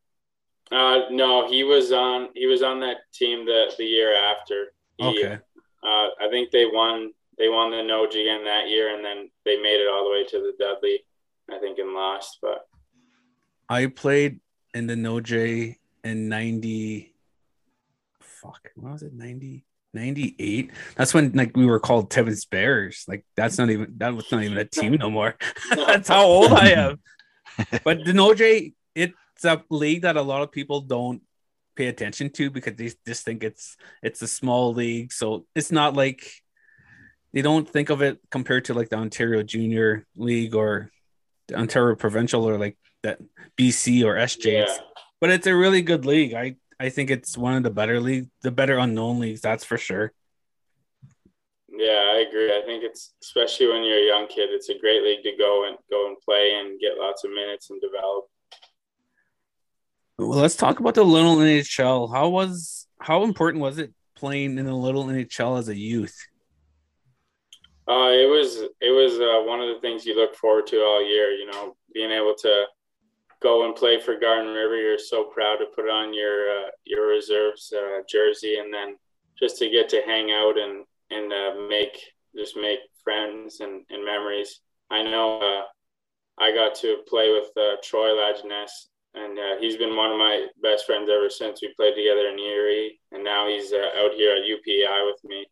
[0.73, 4.73] Uh, no, he was on he was on that team the the year after.
[4.97, 5.38] He, okay.
[5.85, 9.61] Uh, I think they won they won the Noj again that year, and then they
[9.61, 11.05] made it all the way to the Dudley,
[11.50, 12.38] I think, and lost.
[12.40, 12.66] But
[13.68, 14.40] I played
[14.74, 17.14] in the No Noj in ninety.
[18.20, 19.12] Fuck, what was it?
[19.12, 19.64] Ninety.
[19.94, 24.24] 98 that's when like we were called Tibbetts Bears like that's not even that was
[24.33, 25.37] not even a team no more
[25.76, 27.00] that's how old I am
[27.85, 28.72] but the OJ
[29.42, 31.20] it's a league that a lot of people don't
[31.74, 35.94] pay attention to because they just think it's it's a small league so it's not
[35.94, 36.31] like
[37.33, 41.02] they don't think of it compared to like the Ontario Junior League or the
[41.55, 43.19] Ontario Provincial or like that
[43.59, 44.77] BC or SJ yeah.
[45.21, 48.27] but it's a really good league I I think it's one of the better leagues,
[48.43, 50.12] the better unknown leagues, that's for sure.
[51.69, 52.51] Yeah, I agree.
[52.51, 55.69] I think it's especially when you're a young kid, it's a great league to go
[55.69, 58.25] and go and play and get lots of minutes and develop.
[60.19, 62.12] Well, let's talk about the little NHL.
[62.12, 66.17] How was how important was it playing in the little NHL as a youth?
[67.92, 71.07] Uh, it was it was uh, one of the things you look forward to all
[71.07, 71.33] year.
[71.33, 72.64] You know, being able to
[73.42, 77.09] go and play for Garden River, you're so proud to put on your uh, your
[77.09, 78.96] reserves uh, jersey, and then
[79.38, 82.00] just to get to hang out and and uh, make
[82.35, 84.61] just make friends and, and memories.
[84.90, 85.64] I know uh,
[86.42, 87.52] I got to play with
[87.83, 92.28] Troy Lajeunesse, and he's been one of my best friends ever since we played together
[92.28, 95.46] in Erie, and now he's out here at UPEI with me.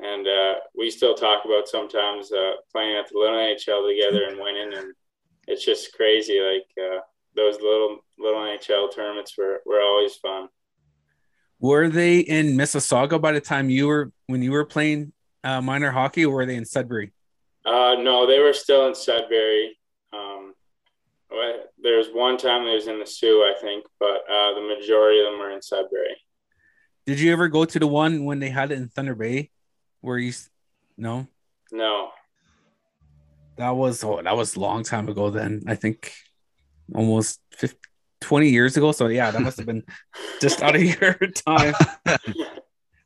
[0.00, 0.26] And
[0.76, 2.30] we still talk about sometimes
[2.72, 4.94] playing at the little NHL together and winning, and
[5.46, 6.40] it's just crazy.
[6.40, 6.66] Like
[7.34, 10.48] those little little NHL tournaments were were always fun.
[11.60, 15.90] Were they in Mississauga by the time you were when you were playing uh, minor
[15.90, 17.12] hockey, or were they in Sudbury?
[17.64, 19.76] Uh, no, they were still in Sudbury.
[20.12, 20.54] Um,
[21.82, 25.26] there's one time they was in the Soo, I think, but uh, the majority of
[25.26, 26.16] them were in Sudbury.
[27.06, 29.50] Did you ever go to the one when they had it in Thunder Bay,
[30.00, 30.32] where you?
[30.96, 31.26] No.
[31.72, 32.10] No.
[33.56, 35.30] That was oh, that was a long time ago.
[35.30, 36.12] Then I think
[36.94, 37.76] almost 50,
[38.20, 38.92] 20 years ago.
[38.92, 39.84] So yeah, that must have been
[40.40, 41.74] just out of your time.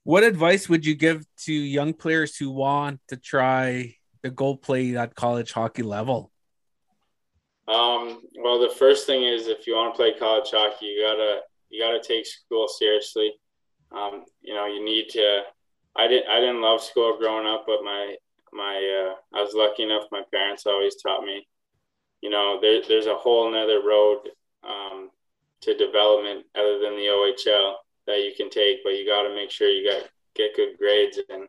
[0.04, 4.96] what advice would you give to young players who want to try the gold play
[4.96, 6.30] at college hockey level?
[7.68, 11.40] Um, well, the first thing is if you want to play college hockey, you gotta
[11.70, 13.32] you gotta take school seriously.
[13.92, 15.42] Um, you know, you need to.
[15.96, 18.16] I didn't I didn't love school growing up, but my
[18.52, 20.04] my uh, I was lucky enough.
[20.10, 21.46] My parents always taught me
[22.22, 24.30] you know, there, there's a whole nother road
[24.64, 25.10] um,
[25.60, 27.74] to development other than the OHL
[28.06, 31.18] that you can take, but you got to make sure you got get good grades.
[31.28, 31.48] And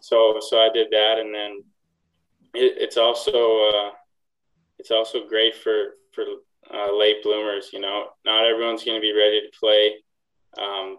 [0.00, 1.62] so, so I did that, and then
[2.54, 3.90] it, it's also uh,
[4.78, 6.24] it's also great for for
[6.74, 7.70] uh, late bloomers.
[7.72, 9.94] You know, not everyone's going to be ready to play
[10.58, 10.98] um,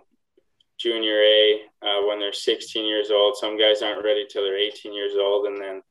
[0.84, 3.38] junior A uh, when they're 16 years old.
[3.38, 5.82] Some guys aren't ready till they're 18 years old, and then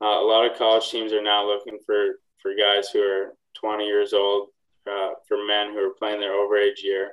[0.00, 3.84] uh, a lot of college teams are now looking for for guys who are 20
[3.84, 4.48] years old,
[4.90, 7.10] uh, for men who are playing their overage year,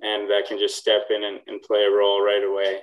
[0.00, 2.80] and that can just step in and, and play a role right away.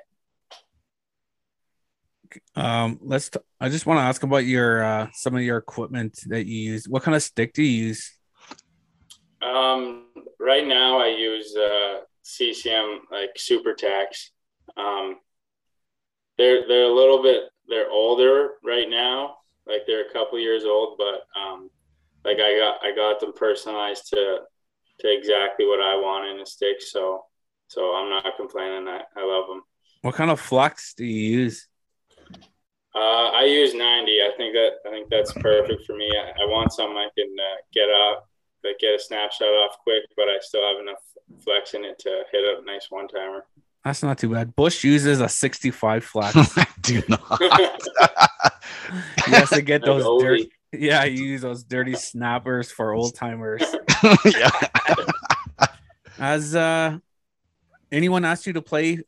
[2.55, 3.29] Um, let's.
[3.29, 6.71] T- I just want to ask about your uh, some of your equipment that you
[6.73, 6.87] use.
[6.87, 8.11] What kind of stick do you use?
[9.41, 10.07] Um,
[10.39, 12.01] right now I use uh,
[12.37, 14.31] CCM like Super Tacks.
[14.77, 15.17] Um,
[16.37, 19.37] they're they're a little bit they're older right now,
[19.67, 21.69] like they're a couple years old, but um,
[22.25, 24.39] like I got I got them personalized to
[24.99, 26.81] to exactly what I want in a stick.
[26.81, 27.25] So
[27.67, 28.87] so I'm not complaining.
[28.87, 29.61] I, I love them.
[30.01, 31.67] What kind of flux do you use?
[32.95, 34.21] Uh, I use 90.
[34.21, 36.11] I think that I think that's perfect for me.
[36.17, 38.23] I, I want something I can uh, get off,
[38.63, 40.99] like get a snapshot off quick, but I still have enough
[41.43, 43.45] flex in it to hit a nice one timer.
[43.83, 44.55] That's not too bad.
[44.55, 46.35] Bush uses a 65 flex.
[46.57, 47.41] I do not.
[49.25, 50.51] he has to get those dirty.
[50.71, 53.63] Yeah, you use those dirty snappers for old timers.
[54.25, 54.51] yeah.
[56.17, 56.97] Has uh
[57.91, 58.99] anyone asked you to play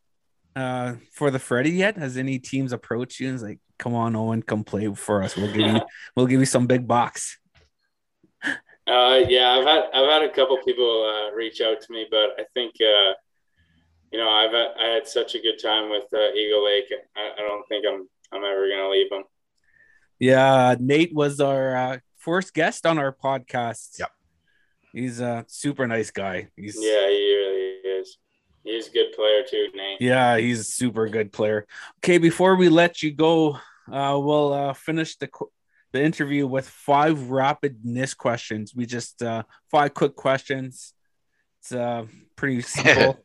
[0.55, 1.97] uh for the Freddy yet?
[1.97, 5.35] Has any teams approached you and like, come on, Owen, come play for us.
[5.35, 5.81] We'll give you
[6.15, 7.37] we'll give you some big bucks.
[8.91, 12.31] Uh yeah, I've had I've had a couple people uh, reach out to me, but
[12.37, 13.13] I think uh
[14.11, 16.91] you know, I've had, I had such a good time with uh, Eagle Lake.
[17.15, 19.23] I, I don't think I'm I'm ever gonna leave them.
[20.19, 23.99] Yeah, Nate was our uh, first guest on our podcast.
[23.99, 24.11] Yep.
[24.93, 26.49] He's a super nice guy.
[26.55, 28.17] He's yeah, he really is.
[28.63, 30.01] He's a good player too, Nate.
[30.01, 31.65] Yeah, he's a super good player.
[31.99, 33.57] Okay, before we let you go,
[33.91, 35.29] uh, we'll uh, finish the
[35.91, 38.73] the interview with five rapidness questions.
[38.75, 40.93] We just uh, five quick questions.
[41.59, 43.23] It's uh, pretty simple.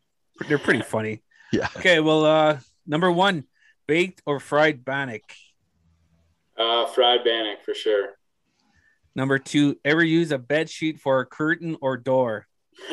[0.49, 1.23] They're pretty funny.
[1.53, 1.69] Yeah.
[1.77, 3.45] Okay, well, uh, number one,
[3.87, 5.23] baked or fried bannock.
[6.59, 8.17] Uh, fried bannock for sure.
[9.15, 12.47] Number two, ever use a bed sheet for a curtain or door?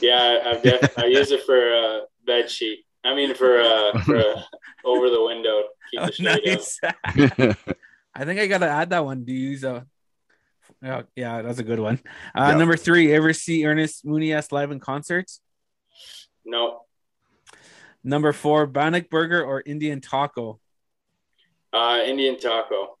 [0.00, 2.86] yeah, I've def- I use it for a bed sheet.
[3.04, 4.44] I mean, for uh, for a,
[4.84, 5.64] over the window.
[5.90, 6.80] Keep oh, nice.
[8.14, 9.24] I think I gotta add that one.
[9.24, 9.86] Do you use a?
[10.84, 12.00] Oh, yeah, that's a good one.
[12.34, 12.58] Uh, yep.
[12.58, 15.40] Number three, ever see Ernest Monias live in concerts?
[16.44, 16.82] No.
[18.02, 20.60] Number four, bannock burger or Indian taco?
[21.72, 22.98] Uh, Indian taco.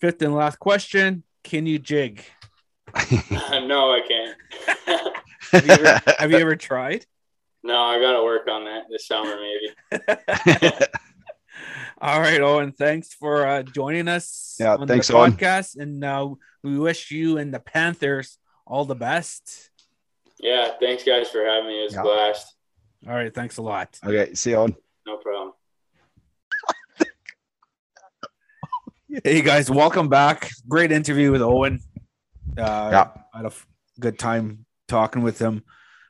[0.00, 2.24] Fifth and last question: Can you jig?
[3.10, 4.36] no, I can't.
[5.50, 7.06] have, you ever, have, you ever, tried?
[7.64, 9.74] No, I got to work on that this summer, maybe.
[12.00, 12.72] All right, Owen.
[12.72, 15.88] Thanks for uh, joining us yeah, on thanks, the podcast, Owen.
[15.88, 19.70] and uh, we wish you and the Panthers all the best.
[20.38, 21.80] Yeah, thanks, guys, for having me.
[21.80, 22.00] It was yeah.
[22.00, 22.54] a blast.
[23.06, 23.98] All right, thanks a lot.
[24.04, 24.76] Okay, see you on.
[25.06, 25.52] No problem.
[29.24, 30.50] Hey guys, welcome back.
[30.68, 31.80] Great interview with Owen.
[32.58, 33.52] Uh, yeah, I had a
[33.98, 35.64] good time talking with him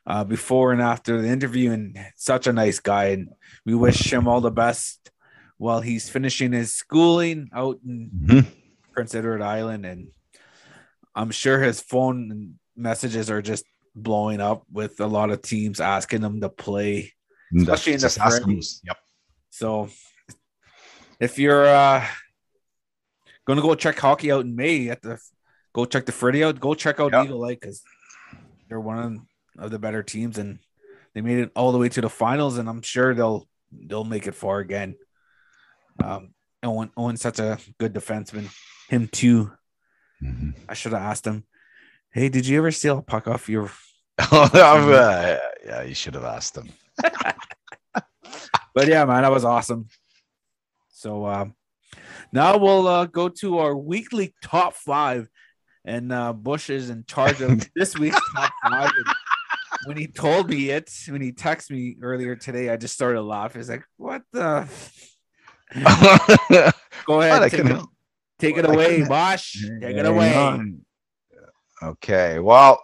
[0.05, 3.05] uh, before and after the interview, and such a nice guy.
[3.05, 3.29] And
[3.65, 5.11] we wish him all the best
[5.59, 8.45] while he's finishing his schooling out in Mhm.
[8.93, 9.85] Prince Edward Island.
[9.85, 10.07] And
[11.13, 16.21] I'm sure his phone messages are just blowing up with a lot of teams asking
[16.23, 17.13] him to play.
[17.55, 18.81] Especially in the friendlies.
[18.85, 18.97] Yep.
[19.49, 19.89] So
[21.19, 22.05] if you're uh
[23.45, 25.19] gonna go check hockey out in May at the
[25.73, 27.23] go check the Freddy out, go check out Yeah.
[27.25, 27.83] Eagle Lake because
[28.69, 30.59] they're one of the better teams and
[31.13, 34.25] they made it all the way to the finals and I'm sure they'll they'll make
[34.25, 34.95] it far again.
[36.03, 36.33] Um
[36.63, 38.49] Owen Owen's such a good defenseman.
[38.89, 39.51] Him too.
[40.23, 40.53] Mhm.
[40.67, 41.45] I should have asked him,
[42.11, 43.71] Hey, did you ever steal a puck off your
[44.31, 46.69] Uh, yeah, you should have asked him.
[48.73, 49.87] but yeah, man, that was awesome.
[50.89, 51.55] So um,
[52.33, 55.29] now we'll uh, go to our weekly top five,
[55.85, 58.91] and uh, Bush is in charge of this week's top five.
[58.93, 59.15] And
[59.85, 63.61] when he told me it, when he texted me earlier today, I just started laughing.
[63.61, 64.67] He's like, "What the?"
[67.05, 67.81] Go ahead, But take, it,
[68.39, 69.65] take it away, Bush.
[69.81, 70.35] Take it away.
[70.35, 70.81] on.
[71.81, 72.39] Okay.
[72.39, 72.81] Well,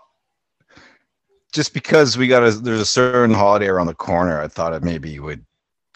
[1.52, 4.84] just because we got a there's a certain holiday around the corner, I thought it
[4.84, 5.46] maybe would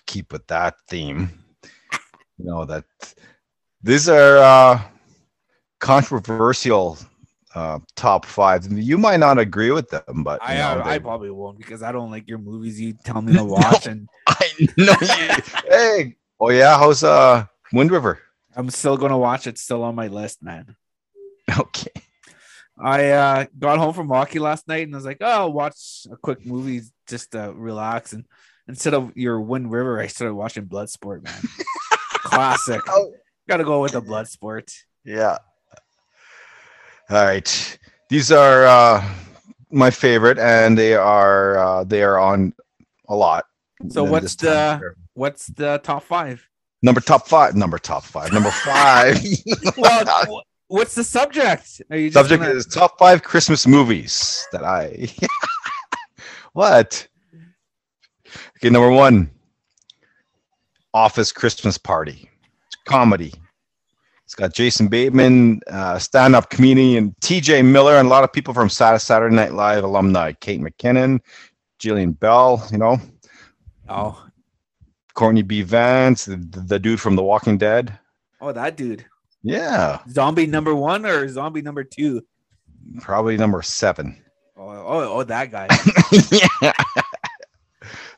[0.05, 1.29] keep with that theme.
[2.37, 2.85] You know that
[3.83, 4.81] these are uh,
[5.79, 6.97] controversial
[7.55, 8.65] uh, top five.
[8.71, 11.83] You might not agree with them, but I you know, I they- probably won't because
[11.83, 12.79] I don't like your movies.
[12.79, 14.45] You tell me to watch, and I
[14.77, 15.43] know you.
[15.69, 18.19] hey, oh yeah, how's uh Wind River?
[18.55, 19.57] I'm still gonna watch it.
[19.57, 20.75] Still on my list, man.
[21.57, 21.91] Okay.
[22.81, 26.05] I uh, got home from hockey last night and I was like, oh, I'll watch
[26.09, 28.13] a quick movie just to relax.
[28.13, 28.23] And
[28.67, 31.41] instead of your Wind River, I started watching Bloodsport, man.
[32.13, 32.81] Classic.
[32.87, 33.13] Oh.
[33.49, 34.71] Gotta go with the Bloodsport.
[35.03, 35.39] Yeah.
[37.09, 37.79] All right.
[38.09, 39.03] These are uh,
[39.71, 42.53] my favorite, and they are uh, they are on
[43.07, 43.45] a lot.
[43.89, 44.93] So what's the-.
[45.19, 46.47] What's the top five?
[46.81, 47.53] number top five?
[47.53, 48.31] Number top five.
[48.31, 49.17] Number five.
[49.77, 51.81] Well, what's the subject?
[51.91, 55.09] Are you Subject gonna- is top five Christmas movies that I.
[56.53, 57.05] what?
[58.57, 59.29] Okay, number one.
[60.93, 62.29] Office Christmas Party,
[62.67, 63.33] it's comedy.
[64.23, 67.61] It's got Jason Bateman, uh, stand-up comedian T.J.
[67.63, 70.31] Miller, and a lot of people from Saturday Night Live alumni.
[70.33, 71.19] Kate McKinnon,
[71.79, 72.97] Jillian Bell, you know,
[73.89, 74.23] Oh,
[75.13, 75.61] Courtney B.
[75.61, 77.97] Vance, the, the dude from The Walking Dead.
[78.41, 79.05] oh, that dude.
[79.41, 82.23] Yeah, Zombie number one or zombie number two?
[83.01, 84.21] probably number seven.
[84.57, 85.67] Oh, oh, oh that guy.
[86.61, 86.73] yeah.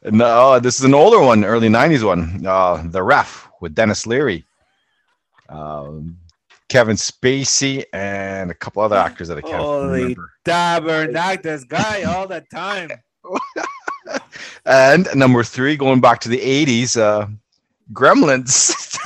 [0.03, 2.45] No, this is an older one, early '90s one.
[2.45, 4.45] Uh, the Ref with Denis Leary,
[5.49, 6.17] um,
[6.69, 10.31] Kevin Spacey, and a couple other actors that I can't Holy remember.
[10.43, 12.89] Tabernacles guy all the time.
[14.65, 17.27] And number three, going back to the '80s, uh,
[17.93, 18.97] Gremlins.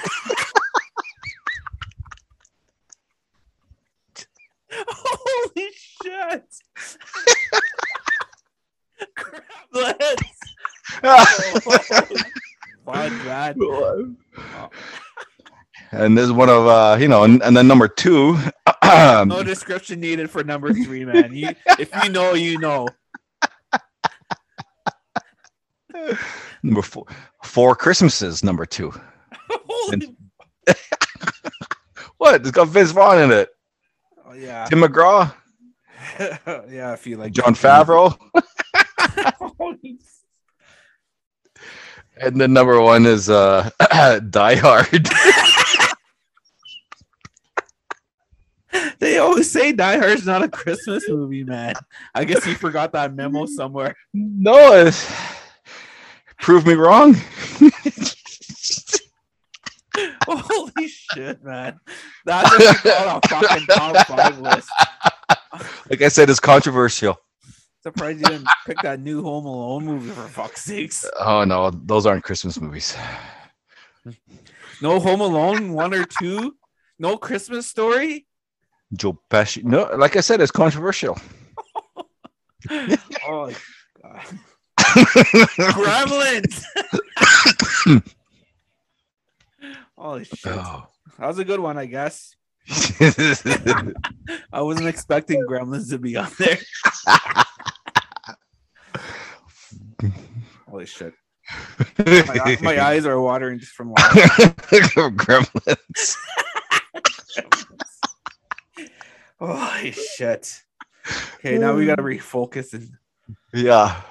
[4.71, 6.43] Holy shit!
[12.85, 14.17] Fun, man.
[15.91, 18.37] and there's one of uh, you know, and, and then number two.
[18.85, 21.33] No description needed for number three, man.
[21.33, 21.49] You,
[21.79, 22.87] if you know, you know.
[26.63, 27.05] Number four,
[27.43, 28.43] four Christmases.
[28.43, 28.91] Number two.
[29.49, 30.15] Holy,
[32.17, 32.35] What?
[32.35, 33.49] It's got Vince Vaughn in it.
[34.25, 35.33] oh, yeah, Tim McGraw,
[36.69, 36.93] yeah.
[36.93, 38.17] if you like Jon Favreau,
[42.17, 43.69] and then number one is uh,
[44.29, 45.07] Die Hard.
[48.99, 51.73] they always say Die Hard's not a Christmas movie, man.
[52.13, 53.95] I guess you forgot that memo somewhere.
[54.13, 55.05] no, it's,
[56.45, 57.15] prove me wrong.
[60.27, 61.79] Holy shit, man!
[62.23, 64.69] That's what you call a fucking top five list.
[65.89, 67.17] like I said, it's controversial.
[67.81, 71.03] Surprised you didn't pick that new Home Alone movie for fuck's sakes.
[71.19, 72.95] Oh no, those aren't Christmas movies.
[74.83, 76.55] No Home Alone one or two.
[76.99, 78.27] No Christmas Story.
[78.93, 79.63] Joe Pesci.
[79.63, 81.17] No, like I said, it's controversial.
[83.27, 83.51] Oh
[84.01, 84.25] God.
[84.95, 86.63] Gremlins.
[89.97, 90.47] Holy shit!
[90.47, 90.87] Oh.
[91.19, 92.35] That was a good one, I guess.
[92.69, 96.57] I wasn't expecting Gremlins to be on there.
[100.69, 101.13] Holy shit!
[101.97, 104.23] My, uh, my eyes are watering just from laughing.
[105.17, 106.15] Gremlins.
[109.39, 110.61] Holy shit!
[111.35, 112.89] Okay, now we gotta refocus and
[113.53, 114.01] Yeah.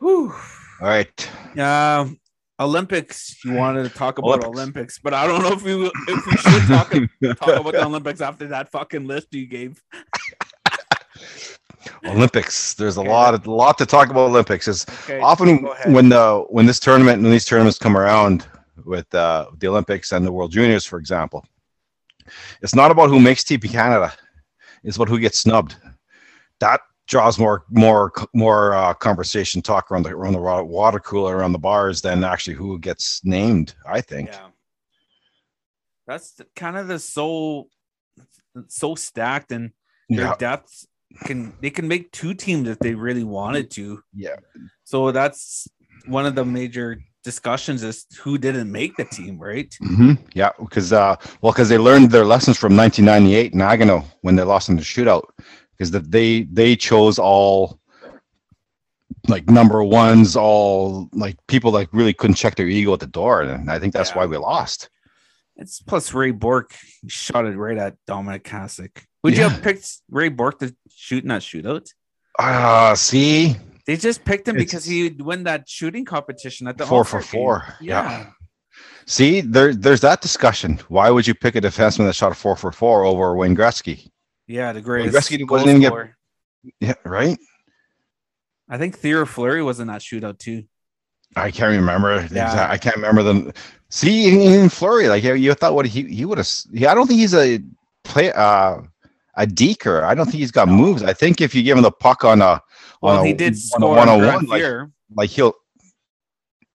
[0.00, 0.32] Whew.
[0.80, 1.30] All right.
[1.58, 2.18] Um,
[2.58, 3.42] Olympics.
[3.44, 4.48] You wanted to talk about Olympics.
[4.48, 6.90] Olympics, but I don't know if we if we should talk,
[7.36, 9.80] talk about the Olympics after that fucking list you gave.
[12.06, 12.74] Olympics.
[12.74, 13.08] There's a Okay.
[13.08, 14.68] lot, of, lot to talk about Olympics.
[14.68, 18.46] It's Okay, often when the when this tournament and these tournaments come around
[18.84, 21.44] with uh, the Olympics and the World Juniors, for example,
[22.62, 24.12] it's not about who makes TP Canada.
[24.84, 25.76] It's about who gets snubbed.
[26.60, 26.80] That
[27.10, 31.58] draws more more more uh, conversation talk around the around the water cooler around the
[31.58, 33.74] bars than actually who gets named.
[33.84, 34.28] I think.
[34.30, 34.46] Yeah.
[36.06, 37.68] That's the- kind of the so
[38.68, 39.72] so stacked and
[40.08, 40.34] their Yeah.
[40.38, 40.86] depths
[41.24, 44.02] can they can make two teams if they really wanted to.
[44.14, 44.36] Yeah.
[44.84, 45.68] So that's
[46.06, 49.72] one of the major discussions is who didn't make the team, right?
[49.80, 54.36] hmm Yeah, because uh, well, because they learned their lessons from 1998 in Nagano when
[54.36, 55.24] they lost in the shootout,
[55.80, 57.80] because that they they chose all
[59.28, 63.40] like number ones, all like people that really couldn't check their ego at the door,
[63.40, 64.18] and I think that's Yeah.
[64.18, 64.90] why we lost.
[65.56, 66.74] It's plus Ray Bourque
[67.08, 69.04] shot it right at Dominik Hasek.
[69.22, 71.88] Would you have picked Ray Bourque to shoot in that shootout?
[72.38, 73.56] Ah, see,
[73.86, 77.32] They just picked him because he'd win that shooting competition at the four for All-Star
[77.32, 77.40] game.
[77.42, 77.74] four.
[77.80, 78.02] Yeah.
[78.10, 78.26] Yeah.
[79.06, 80.78] See, there there's that discussion.
[80.88, 84.08] Why would you pick a defenseman that shot a four for four over Wayne Gretzky?
[84.50, 85.16] Yeah, the greatest.
[85.16, 87.38] Gretzky goal wasn't even get- Yeah, right.
[88.68, 90.64] I think Theo Fleury was in that shootout too.
[91.36, 92.26] I can't remember.
[92.32, 92.66] Yeah.
[92.68, 93.52] I can't remember them.
[93.88, 96.48] See, in, in Fleury, like you, thought what he he would have.
[96.76, 97.60] I don't think he's a
[98.02, 98.80] play uh
[99.36, 100.02] a deker.
[100.02, 100.74] I don't think he's got No.
[100.74, 101.02] moves.
[101.04, 102.60] I think if you give him the puck on a
[103.00, 104.90] Well, on he a, did on a one on one, like Fear.
[105.14, 105.54] like he'll.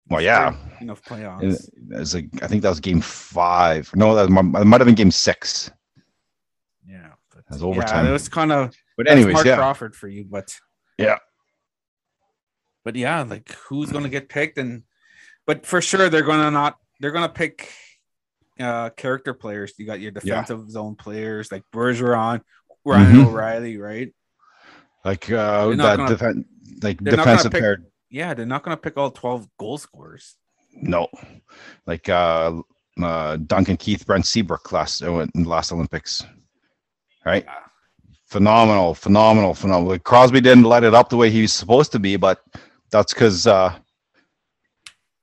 [0.10, 1.70] Well, yeah, enough it- playoffs.
[1.92, 3.92] it's like I think that was game five.
[3.96, 5.70] No, that might, might have been game six.
[7.52, 10.26] Yeah, but, That's yeah, it was kind of But anyways, Mark yeah, Crawford for you,
[10.30, 10.54] but
[10.98, 11.18] Yeah.
[12.84, 14.84] but yeah, like who's gonna get picked and
[15.46, 17.72] but for sure they're gonna not they're gonna pick
[18.60, 19.74] uh character players.
[19.78, 22.42] You got your defensive zone players like Bergeron,
[22.86, 23.26] Ryan Mhm.
[23.28, 24.14] O'Reilly, right?
[25.04, 26.46] like uh, that gonna- defen-
[26.82, 27.78] like they're not gonna defensive pick- pair.
[28.10, 30.36] Yeah, they're not gonna pick all 12 goal scorers.
[30.74, 31.08] No,
[31.86, 32.62] like uh,
[33.00, 36.26] uh, Duncan Keith, Brent Seabrook last uh, in the last Olympics,
[37.26, 37.46] right?
[38.28, 39.98] Phenomenal, phenomenal, phenomenal.
[40.00, 42.42] Crosby didn't let it up the way he was supposed to be, but
[42.92, 43.76] that's because uh,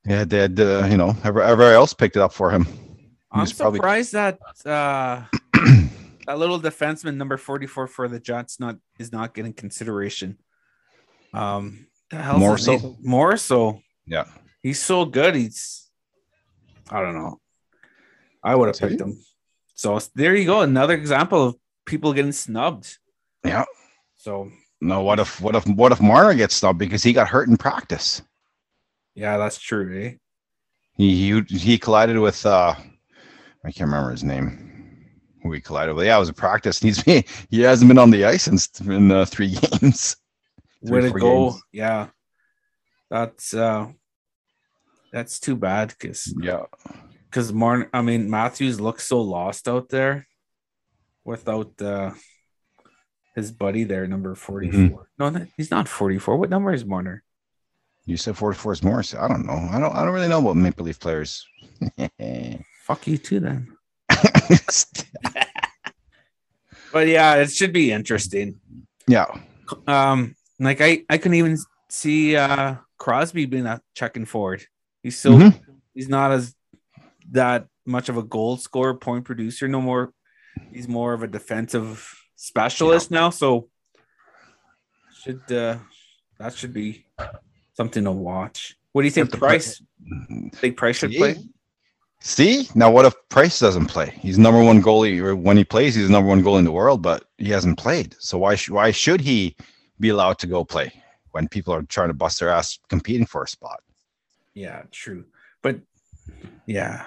[0.07, 2.66] yeah, they had, uh, you know, every- everybody else picked it up for him.
[3.30, 5.22] I'm was probably- surprised that uh
[6.26, 10.38] that little defenseman number 44 for the Jets not is not getting consideration.
[11.32, 12.76] Um the hell's More so?
[12.76, 12.96] name?
[13.03, 13.80] more so.
[14.07, 14.24] Yeah.
[14.62, 15.34] He's so good.
[15.34, 15.88] He's
[16.90, 17.40] I don't know.
[18.44, 19.18] I would have picked him.
[19.74, 20.61] So there you go.
[20.61, 21.57] Another example of
[21.87, 22.99] people getting snubbed.
[23.45, 23.64] Yeah.
[24.14, 27.49] So No, what if what if what if Marner gets snubbed because he got hurt
[27.49, 28.22] in practice?
[29.14, 30.11] yeah, that's true, eh?
[30.97, 32.74] He he, he collided with uh,
[33.64, 34.68] I can't remember his name.
[35.43, 36.07] Who he collided with?
[36.07, 36.78] Yeah, it was a practice.
[36.78, 37.01] He's
[37.51, 38.59] he hasn't been on the ice in,
[38.93, 40.16] in uh, three games.
[40.83, 41.51] Way Three, to go.
[41.51, 41.62] games.
[41.72, 42.09] Yeah.
[43.11, 43.89] That's uh
[45.12, 46.62] that's too bad because Yeah.
[47.28, 50.26] because Martin, I mean Matthews looks so lost out there
[51.24, 52.12] without uh
[53.34, 54.78] his buddy there, number 44.
[54.80, 54.96] Mm-hmm.
[55.38, 56.36] No, he's not 44.
[56.36, 57.22] What number is Marner?
[58.04, 59.14] You said 44 is Morris.
[59.14, 59.68] I don't know.
[59.70, 59.94] I don't.
[59.94, 61.46] I don't really know about Maple Leaf players.
[62.84, 63.68] Fuck you too then.
[66.92, 68.60] But yeah, it should be interesting.
[69.08, 69.26] yeah.
[69.86, 71.56] Um, like I, I couldn't even
[71.88, 74.62] see uh Crosby being a checking forward.
[75.02, 75.58] He's so Mhm.
[75.94, 76.54] he's not as
[77.30, 80.12] that much of a goal scorer, point producer no more.
[80.72, 83.30] He's more of a defensive specialist now.
[83.30, 83.68] So
[85.22, 85.78] should uh
[86.38, 87.07] that should be
[87.74, 88.76] something to watch.
[88.92, 89.82] What do you think Price?
[90.55, 91.36] Think Price should play?
[92.20, 94.11] See now, what if Price doesn't play?
[94.20, 96.72] He's number one goalie, or when he plays, he's the number one goalie in the
[96.72, 98.14] world, but he hasn't played.
[98.20, 99.57] So why sh- why should he
[99.98, 100.92] be allowed to go play
[101.32, 103.80] when people are trying to bust their ass competing for a spot?
[104.55, 105.24] Yeah, true.
[105.62, 105.80] But
[106.66, 107.07] yeah.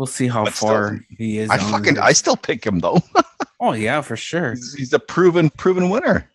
[0.00, 1.50] We'll see how But still, far he is.
[1.50, 3.02] I fucking I still pick him though.
[3.62, 4.52] Oh yeah, for sure.
[4.54, 6.30] he's, he's a proven proven winner.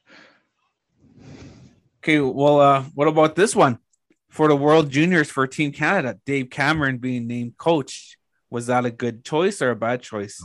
[2.03, 3.80] Okay, well, uh, what about this one
[4.30, 6.20] for the World Juniors for Team Canada?
[6.28, 8.20] Dave Cameron being named coach.
[8.51, 10.39] Was that a good choice or a bad choice?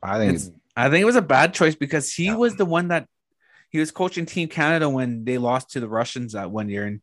[0.00, 2.36] I think It's- I think it was a bad choice because he Yeah.
[2.36, 3.08] was the one that
[3.70, 7.00] he was coaching Team Canada when they lost to the Russians that one year, and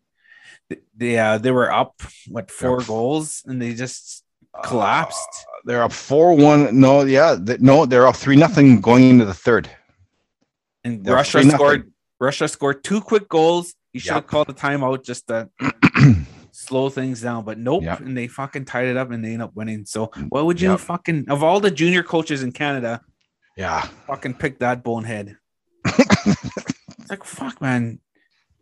[0.95, 2.87] they uh, they were up what four Yeah.
[2.87, 4.23] goals and they just
[4.63, 5.27] collapsed.
[5.47, 6.79] Uh, they're up four one.
[6.79, 9.69] No, yeah, no, they're up three nothing going into the third.
[10.83, 11.51] and Yeah, Russia 3-0.
[11.51, 11.91] scored.
[12.19, 13.73] Russia scored two quick goals.
[13.91, 14.27] He should have Yep.
[14.27, 15.49] called the timeout just to
[16.51, 17.83] slow things down, but nope.
[17.83, 17.99] Yep.
[18.01, 19.85] And they fucking tied it up and they end up winning.
[19.85, 20.79] So what would you Yep.
[20.79, 23.01] fucking of all the junior coaches in Canada,
[23.57, 23.81] yeah.
[24.07, 25.37] fucking pick that bonehead?
[25.85, 27.99] it's like fuck, man.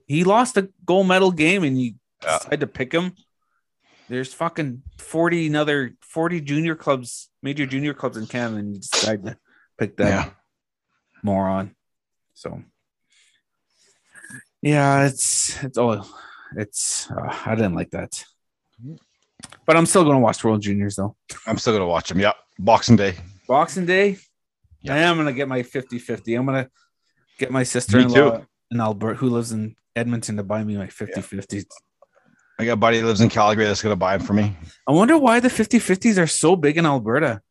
[0.08, 2.38] He lost a gold medal game and you Yeah.
[2.40, 3.14] decide to pick him.
[4.14, 9.24] There's fucking 40 another 40 junior clubs, major junior clubs in Canada, and you decide
[9.26, 9.36] to
[9.80, 10.30] pick that Yeah.
[11.24, 11.74] moron.
[12.36, 12.62] So
[14.62, 16.06] yeah, it's it's all
[16.56, 18.24] it's uh, I didn't like that.
[19.66, 21.16] But I'm still gonna watch World Juniors though.
[21.48, 22.20] I'm still gonna watch them.
[22.20, 22.34] Yeah.
[22.60, 23.16] Boxing Day.
[23.48, 24.18] Boxing Day,
[24.84, 24.94] Yeah.
[24.94, 26.38] I am gonna get my 50-50.
[26.38, 26.70] I'm gonna
[27.40, 31.66] get my sister-in-law in Alberta who lives in Edmonton to buy me my 50-50.
[32.60, 34.56] I got a buddy that lives in Calgary that's gonna buy them for me.
[34.88, 37.42] I wonder why the 50-50s are so big in Alberta.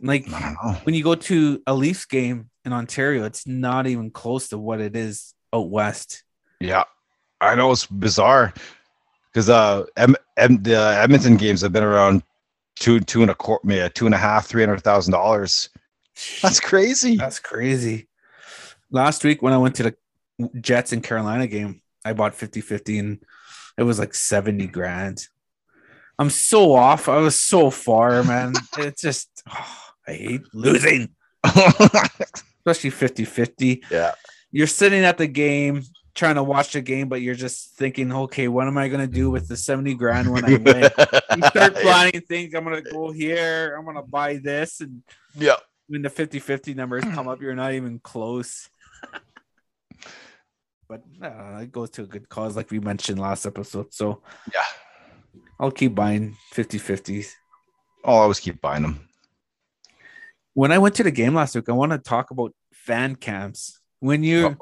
[0.00, 0.78] Like I don't know.
[0.84, 4.80] when you go to a Leafs game in Ontario, it's not even close to what
[4.80, 6.24] it is out west.
[6.60, 6.84] Yeah,
[7.40, 8.52] I know it's bizarre
[9.32, 12.22] because uh, M- M- the Edmonton games have been around
[12.78, 15.70] two, two and a quarter, maybe two and a half, three hundred thousand dollars.
[16.42, 17.16] That's crazy.
[17.16, 18.08] That's crazy.
[18.90, 23.18] Last week when I went to the Jets and Carolina game, I bought 50-50 and
[23.76, 25.18] it was like 70 grand.
[26.18, 27.08] I'm so off.
[27.08, 28.54] I was so far, man.
[28.78, 29.76] It's just oh,
[30.08, 31.10] I hate losing,
[31.44, 33.84] especially 50-50.
[33.90, 34.12] yeah,
[34.50, 35.82] You're sitting at the game
[36.14, 39.30] trying to watch the game, but you're just thinking, okay, what am I gonna do
[39.30, 40.90] with the 70 grand when I win?
[41.36, 42.54] You start planning things.
[42.54, 45.02] I'm gonna go here, I'm gonna buy this, and
[45.34, 45.56] yeah,
[45.88, 48.68] when the 50 50 numbers come up, you're not even close.
[50.88, 53.92] But uh, it goes to a good cause, like we mentioned last episode.
[53.92, 54.22] So
[54.52, 54.64] yeah.
[55.60, 57.32] I'll keep buying 50 50s.
[58.04, 59.08] I'll always keep buying them.
[60.54, 63.78] When I went to the game last week, I want to talk about fan cams.
[64.00, 64.56] When you,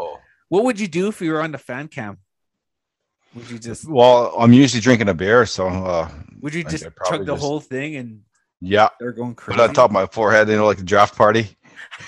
[0.48, 2.18] what would you do if you were on the fan cam?
[3.34, 6.08] Would you just, Well, I'm usually drinking a beer, so uh,
[6.40, 8.20] would you just chug the just- whole thing and
[8.62, 9.60] yeah, they're going put crazy?
[9.60, 11.56] it on top of my forehead, you know, like the draft party.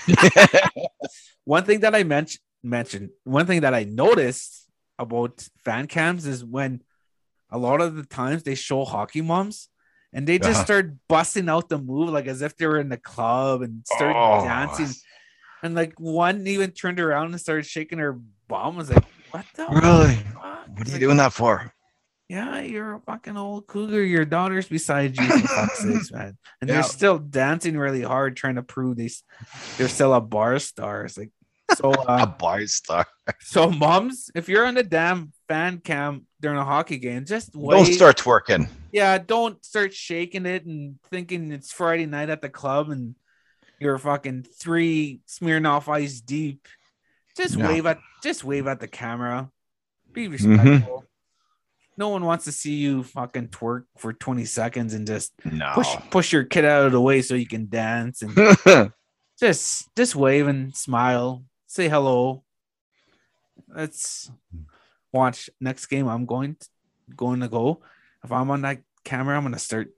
[1.45, 6.43] One thing that I mentioned mentioned one thing that I noticed about fan cams is
[6.43, 6.81] when
[7.49, 9.69] a lot of the times they show hockey moms
[10.13, 10.63] and they just Uh-huh.
[10.65, 14.15] start busting out the move like as if they were in the club and start
[14.15, 14.43] Oh.
[14.43, 14.93] dancing.
[15.63, 18.13] And like one even turned around and started shaking her
[18.47, 18.75] bum.
[18.75, 20.15] I was like, what the Really?
[20.15, 20.67] fuck?
[20.67, 21.73] What are you like, doing that for?
[22.29, 24.03] Yeah, you're a fucking old cougar.
[24.03, 25.27] Your daughter's beside you,
[26.11, 26.37] man.
[26.61, 26.73] And Yeah.
[26.75, 29.09] they're still dancing really hard, trying to prove they,
[29.77, 31.05] they're still a bar star.
[31.05, 31.31] It's like,
[31.75, 33.05] so A uh, bar star.
[33.39, 37.75] so, moms, if you're on the damn fan cam during a hockey game, just wait.
[37.75, 38.67] Don't start twerking.
[38.91, 43.15] Yeah, don't start shaking it and thinking it's Friday night at the club and
[43.79, 46.67] you're fucking three Smirnoff ice deep.
[47.37, 49.49] Just wave at just wave at the camera.
[50.11, 50.31] Be Mm-hmm.
[50.31, 51.05] respectful.
[51.95, 55.71] No one wants to see you fucking twerk for 20 seconds and just No.
[55.75, 58.33] push push your kid out of the way so you can dance and
[59.39, 62.43] just just wave and smile, say hello.
[63.67, 64.29] Let's
[65.13, 66.07] watch next game.
[66.07, 66.67] I'm going to,
[67.15, 67.81] going to go.
[68.23, 69.91] If I'm on that camera, I'm gonna start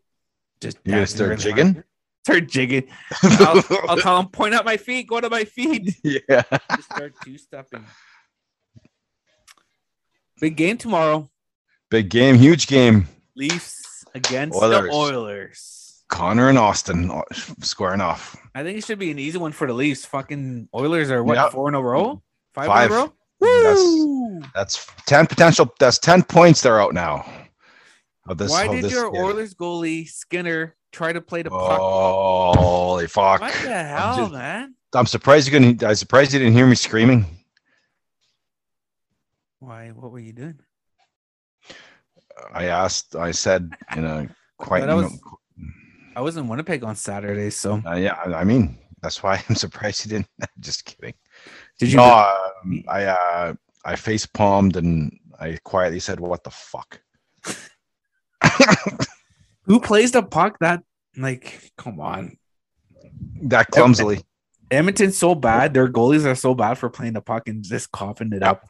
[0.59, 1.73] just You're gonna start really jigging?
[1.73, 1.85] hard.
[2.23, 2.87] Start jigging.
[3.23, 5.07] I'll, I'll tell him point at my feet.
[5.07, 5.95] Go to my feet.
[6.03, 6.43] yeah.
[6.75, 7.83] Just start two stepping.
[10.39, 11.31] Big game tomorrow.
[11.89, 13.07] Big game, huge game.
[13.35, 14.89] Leafs against Oilers.
[14.89, 15.80] the Oilers.
[16.11, 17.21] Connor and Austin uh,
[17.61, 18.37] squaring off.
[18.53, 20.05] I think it should be an easy one for the Leafs.
[20.05, 21.49] Fucking Oilers are what Yeah.
[21.49, 22.21] four in a row,
[22.53, 22.91] five, Five.
[22.91, 23.13] in a row.
[23.39, 24.41] That's- Woo!
[24.53, 25.73] That's ten potential.
[25.79, 26.61] That's ten points.
[26.61, 27.25] They're out now.
[28.35, 29.23] This, Why did your game.
[29.23, 31.79] Oilers goalie Skinner try to play the puck?
[31.81, 33.41] Oh, holy fuck!
[33.41, 34.75] what the hell, just- man?
[34.93, 35.81] I'm surprised you couldn't.
[35.83, 37.25] I'm surprised you didn't hear me screaming.
[39.59, 39.89] Why?
[39.89, 40.59] What were you doing?
[42.53, 43.15] I asked.
[43.15, 44.83] I said, you know, quite.
[46.15, 50.05] I was- in Winnipeg on Saturday, so uh, yeah, I mean, that's why I'm surprised
[50.05, 50.27] you didn't.
[50.59, 51.13] Just kidding.
[51.79, 51.97] did you?
[51.97, 53.53] No, um, I uh,
[53.85, 57.01] I face palmed and I quietly said, "What the fuck."
[59.63, 60.57] Who plays the puck?
[60.59, 60.83] That
[61.17, 62.37] like, come on.
[63.43, 64.21] That clumsily.
[64.69, 65.73] Edmonton's so bad.
[65.73, 68.63] Their goalies are so bad for playing the puck and just coughing it up.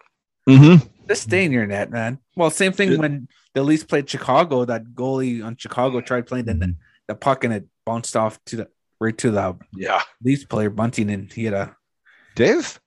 [0.50, 0.88] Mm-hmm.
[1.08, 2.18] Just stay in your net, man.
[2.36, 4.66] Well, same thing when the Leafs played Chicago.
[4.66, 6.76] That goalie on Chicago tried playing the,
[7.08, 8.68] the puck and it bounced off to the
[9.00, 11.76] right to the Yeah, Leafs player Bunting, and he had a
[12.36, 12.80] Dave.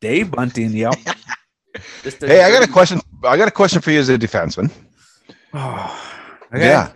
[0.00, 0.72] Dave Bunting.
[0.72, 0.94] Yep.
[2.02, 3.00] Just Hey, I got a question.
[3.24, 4.70] I got a question for you as a defenseman.
[5.52, 6.18] Oh,
[6.54, 6.66] okay.
[6.66, 6.92] Yeah.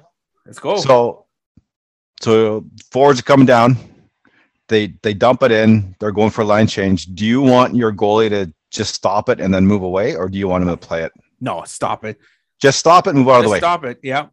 [0.47, 0.77] Let's go.
[0.77, 1.27] So,
[2.21, 3.77] so forwards are coming down.
[4.69, 5.95] they they dump it in.
[6.01, 7.07] They're going for a line change.
[7.15, 10.39] Do you want your goalie to just stop it and then move away, or do
[10.39, 11.13] you want him to play it?
[11.41, 12.19] No, stop it.
[12.61, 13.59] Just stop it, move out of the way.
[13.59, 13.99] stop it.
[14.03, 14.27] Yeah.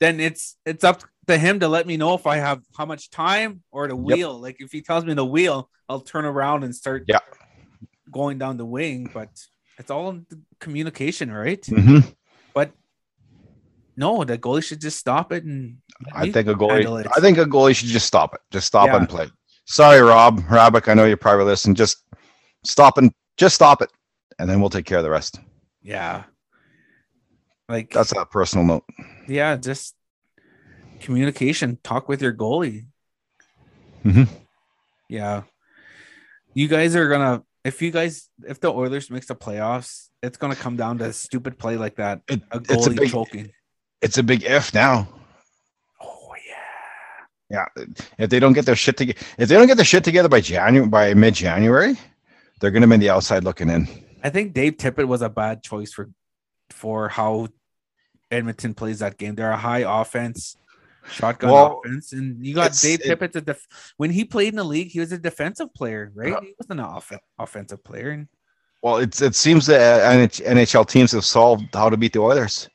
[0.00, 3.10] Then it's it's up to him to let me know if I have how much
[3.10, 4.38] time or the wheel.
[4.38, 7.20] Like if he tells me the wheel, I'll turn around and start Yeah.
[8.10, 9.08] going down the wing.
[9.12, 9.30] But
[9.78, 11.64] it's all in the communication, right?
[11.66, 12.00] hmm
[12.54, 12.72] But
[13.96, 15.78] no, the goalie should just stop it and
[16.12, 17.06] I think a goalie.
[17.16, 18.40] I think a goalie should just stop it.
[18.50, 18.96] Just stop Yeah.
[18.96, 19.28] and play.
[19.66, 20.88] Sorry, Rob Rabick.
[20.88, 21.74] I know you're probably listening.
[21.74, 22.04] Just
[22.64, 23.90] stop and just stop it,
[24.38, 25.40] and then we'll take care of the rest.
[25.82, 26.24] yeah.
[27.68, 28.84] Like That's a personal note.
[29.28, 29.94] yeah, just
[31.00, 31.78] communication.
[31.82, 32.86] Talk with your goalie.
[34.04, 34.28] Mhm.
[35.08, 35.42] Yeah.
[36.54, 40.56] You guys are gonna if you guys if the Oilers makes the playoffs, it's gonna
[40.56, 42.20] come down to a stupid play like that.
[42.28, 43.10] It, A it's a goalie big.
[43.10, 43.50] choking.
[44.02, 45.08] It's a big if now.
[46.00, 46.30] Oh
[47.50, 47.64] yeah.
[47.76, 47.84] Yeah,
[48.18, 50.40] if they don't get their shit together, if they don't get their shit together by
[50.40, 51.96] January, by mid January,
[52.60, 53.88] they're going to be on the outside looking in.
[54.22, 56.10] I think Dave Tippett was a bad choice for
[56.70, 57.48] for how
[58.30, 59.34] Edmonton plays that game.
[59.34, 60.56] They're a high offense,
[61.10, 63.34] shotgun Well, offense, and you got Dave it- Tippett.
[63.36, 66.28] A def- when he played in the league, he was a defensive player, right?
[66.32, 66.40] Yeah.
[66.42, 68.10] He wasn't an off- offensive player.
[68.10, 68.28] And
[68.82, 72.68] Well, it's it seems that uh, NHL teams have solved how to beat the Oilers.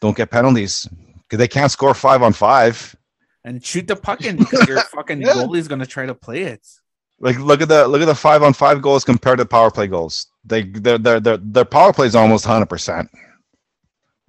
[0.00, 0.88] Don't get penalties
[1.22, 2.94] because they can't score five on five.
[3.44, 5.34] and shoot the puck in because your fucking Yeah.
[5.34, 6.66] goalie's gonna try to play it.
[7.20, 9.86] Like look at the look at the five on five goals compared to power play
[9.86, 10.26] goals.
[10.44, 13.10] They their their their, their power play is almost hundred percent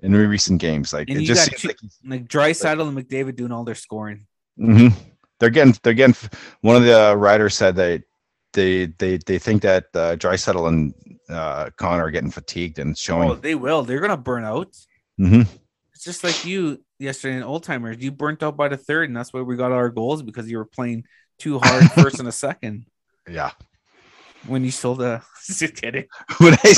[0.02, 0.94] in recent games.
[0.94, 4.28] Like And it just seems two- like Like Draisaitl and McDavid doing all their scoring.
[4.58, 4.88] hmm
[5.40, 6.16] they're getting they're getting.
[6.62, 8.04] One of the uh, writers said they
[8.54, 10.94] they they they think that uh, Draisaitl and
[11.30, 13.30] uh, Connor are getting fatigued and showing.
[13.32, 13.82] Oh, they will.
[13.82, 14.68] They're gonna burn out.
[15.20, 15.42] Mm-hmm.
[15.96, 17.98] It's just like you yesterday in Old Timers.
[18.00, 20.60] You burnt out by the third, and that's why we got our goals because you
[20.60, 21.06] were playing
[21.40, 22.86] too hard first and a second.
[23.28, 23.50] Yeah.
[24.46, 26.06] When you stole the just kidding.
[26.38, 26.74] when I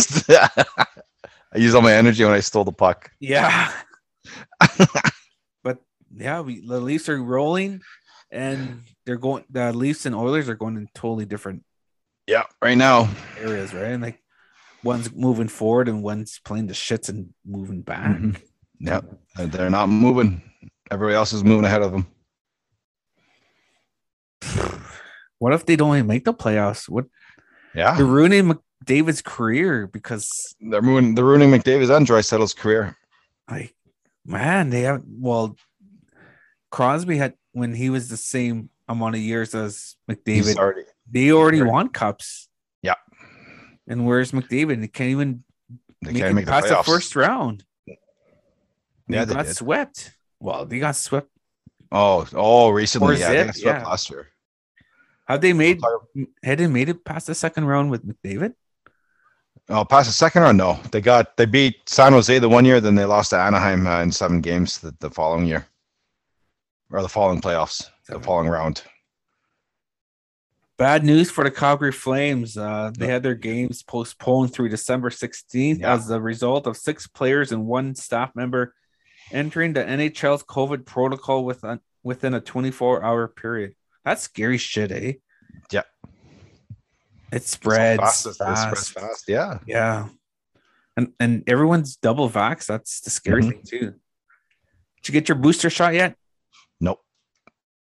[1.53, 3.11] I used all my energy when I stole the puck.
[3.19, 3.71] Yeah.
[5.63, 5.79] but
[6.15, 7.81] yeah, we the Leafs are rolling
[8.31, 11.63] and they're going the Leafs and Oilers are going in totally different
[12.27, 13.09] Yeah, right now.
[13.37, 13.91] areas, right?
[13.91, 14.19] And like
[14.83, 18.17] one's moving forward and one's playing the shits and moving back.
[18.17, 18.41] Mhm.
[18.79, 19.01] Yeah,
[19.37, 20.41] they're not moving.
[20.91, 22.07] Everybody else is moving ahead of them.
[25.39, 26.87] What if they don't even make the playoffs?
[26.87, 27.05] What
[27.75, 28.05] Yeah, they're
[28.87, 31.15] ruining McDavid's career because they're moving.
[31.15, 32.97] They're ruining McDavid's and Draisaitl's career.
[33.49, 33.75] like
[34.25, 35.55] man, they have well
[36.71, 40.81] Crosby had when he was the same amount of years as McDavid, already.
[41.09, 42.47] they already won cups.
[42.81, 42.95] Yeah.
[43.87, 44.81] And where's McDavid?
[44.81, 45.43] He can't even
[46.01, 46.85] They make can't it make the past the playoffs.
[46.85, 47.63] first round.
[49.07, 49.55] Yeah, they they got did.
[49.55, 50.11] swept.
[50.39, 51.29] Well, they got swept.
[51.91, 53.87] Oh, oh, recently, yeah, they got swept yeah.
[53.87, 54.27] last year.
[55.27, 55.79] Have they made
[56.43, 58.55] had they made it past the second round with McDavid?
[59.69, 60.79] Oh, past the second round, no.
[60.91, 64.01] They got they beat San Jose the one year, then they lost to Anaheim uh,
[64.01, 65.65] in seven games the, the following year,
[66.91, 68.83] or the following playoffs, the following round.
[70.77, 72.57] Bad news for the Calgary Flames.
[72.57, 75.93] Uh, they had their games postponed through December 16th Yeah.
[75.93, 78.73] as a result of six players and one staff member
[79.31, 83.75] entering the NHL's COVID protocol within, within a 24 hour period.
[84.03, 85.13] That's scary shit, eh?
[85.71, 85.83] Yeah.
[87.33, 88.61] It spreads Fast, it fast.
[88.61, 89.23] spreads fast.
[89.27, 89.59] Yeah.
[89.65, 90.07] Yeah.
[90.95, 92.65] And and everyone's double vax.
[92.67, 93.49] That's the scary Mhm.
[93.49, 93.79] thing too.
[95.01, 96.15] Did you get your booster shot yet?
[96.79, 97.01] Nope.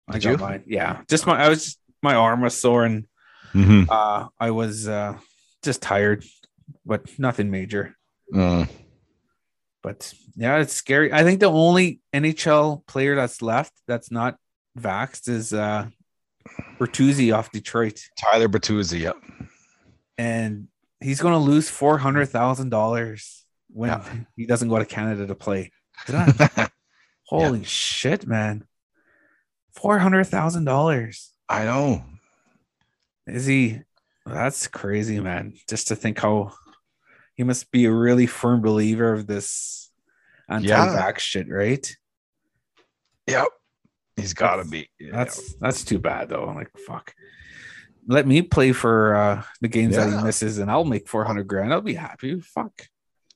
[0.08, 0.36] I Did got you?
[0.38, 0.64] mine.
[0.66, 1.02] Yeah.
[1.08, 3.06] Just my I was just my arm was sore and
[3.52, 5.16] hmm uh I was uh
[5.62, 6.24] just tired,
[6.84, 7.94] but nothing major.
[8.34, 8.68] Mm.
[9.82, 11.12] But yeah, it's scary.
[11.12, 14.36] I think the only NHL player that's left that's not
[14.76, 15.86] vaxxed is uh
[16.78, 18.00] Bertuzzi off Detroit.
[18.18, 19.00] Tyler Bertuzzi.
[19.00, 19.16] Yep.
[20.18, 20.68] And
[21.00, 22.32] he's gonna lose four hundred hmm.
[22.32, 24.04] thousand dollars when Yeah.
[24.36, 25.72] he doesn't go to Canada to play.
[27.26, 28.64] Holy shit, man.
[29.74, 31.32] Four hundred thousand dollars.
[31.48, 32.04] I know.
[33.26, 33.80] Is he?
[34.24, 35.54] That's crazy, man.
[35.68, 36.52] Just to think how
[37.34, 39.90] he must be a really firm believer of this
[40.48, 41.94] anti-vax shit, right?
[43.26, 43.48] Yep.
[44.16, 44.88] He's got to be.
[44.98, 45.10] Yeah.
[45.12, 46.44] That's that's too bad though.
[46.44, 47.14] I'm like fuck.
[48.06, 51.46] Let me play for uh the games that he misses, and I'll make four hundred
[51.48, 51.72] grand.
[51.72, 52.40] I'll be happy.
[52.40, 52.86] Fuck.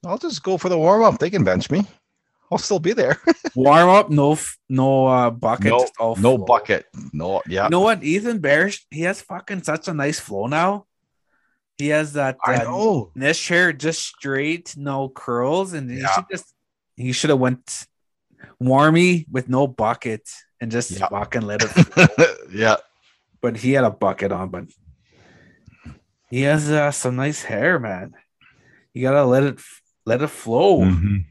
[0.05, 1.19] I'll just go for the warm up.
[1.19, 1.85] They can bench me.
[2.51, 3.17] I'll still be there.
[3.55, 4.37] Warm up, no,
[4.69, 6.87] no uh bucket, no, no bucket.
[7.13, 7.43] No.
[7.47, 7.65] Yeah.
[7.65, 8.03] You know what?
[8.03, 10.87] Ethan Bear, he has fucking such a nice flow now.
[11.79, 13.13] He has that I uh, know.
[13.15, 16.55] This hair just straight, no curls, and he should just
[16.97, 17.87] he should have went
[18.61, 20.29] warmy with no bucket
[20.61, 21.09] and just Yeah.
[21.09, 22.49] fucking let it.
[22.53, 22.77] yeah.
[23.41, 24.49] But he had a bucket on.
[24.51, 24.65] But
[26.31, 28.15] he has uh, some nice hair, man.
[28.95, 29.61] You gotta let it
[30.07, 30.81] let it flow.
[30.81, 31.25] Mhm.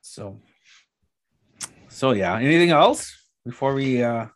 [0.00, 0.40] So,
[1.88, 2.36] so yeah.
[2.36, 4.26] Anything else before we uh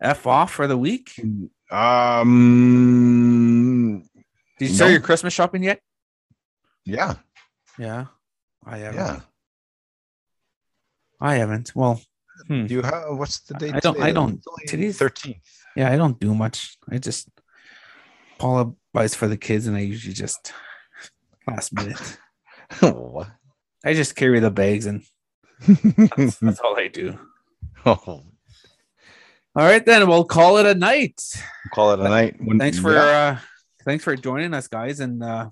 [0.00, 1.12] f off for the week?
[2.68, 4.02] Um.
[4.58, 4.92] Did you start No.
[4.92, 5.80] your Christmas shopping yet?
[6.84, 7.14] Yeah.
[7.78, 8.06] Yeah,
[8.66, 8.96] I haven't.
[9.00, 9.20] Yeah.
[11.20, 11.72] I haven't.
[11.76, 12.00] Well,
[12.46, 12.66] hmm.
[12.66, 13.74] Do you have what's the date?
[13.74, 14.06] I don't- today?
[14.08, 15.40] I don't- It's only today's- 13th.
[15.76, 16.76] yeah, I don't do much.
[16.90, 17.28] I just
[18.38, 20.52] Paula buys for the kids, and I usually just
[21.46, 22.18] last minute.
[22.80, 23.28] what?
[23.84, 25.02] I just carry the bags, and
[26.16, 27.18] that's, that's all I do.
[27.86, 28.24] oh, All
[29.56, 31.20] right, then we'll call it a night.
[31.74, 32.36] call it a night.
[32.40, 33.00] When- Thanks for yeah.
[33.00, 33.38] uh
[33.84, 35.50] thanks for joining us, guys, and uh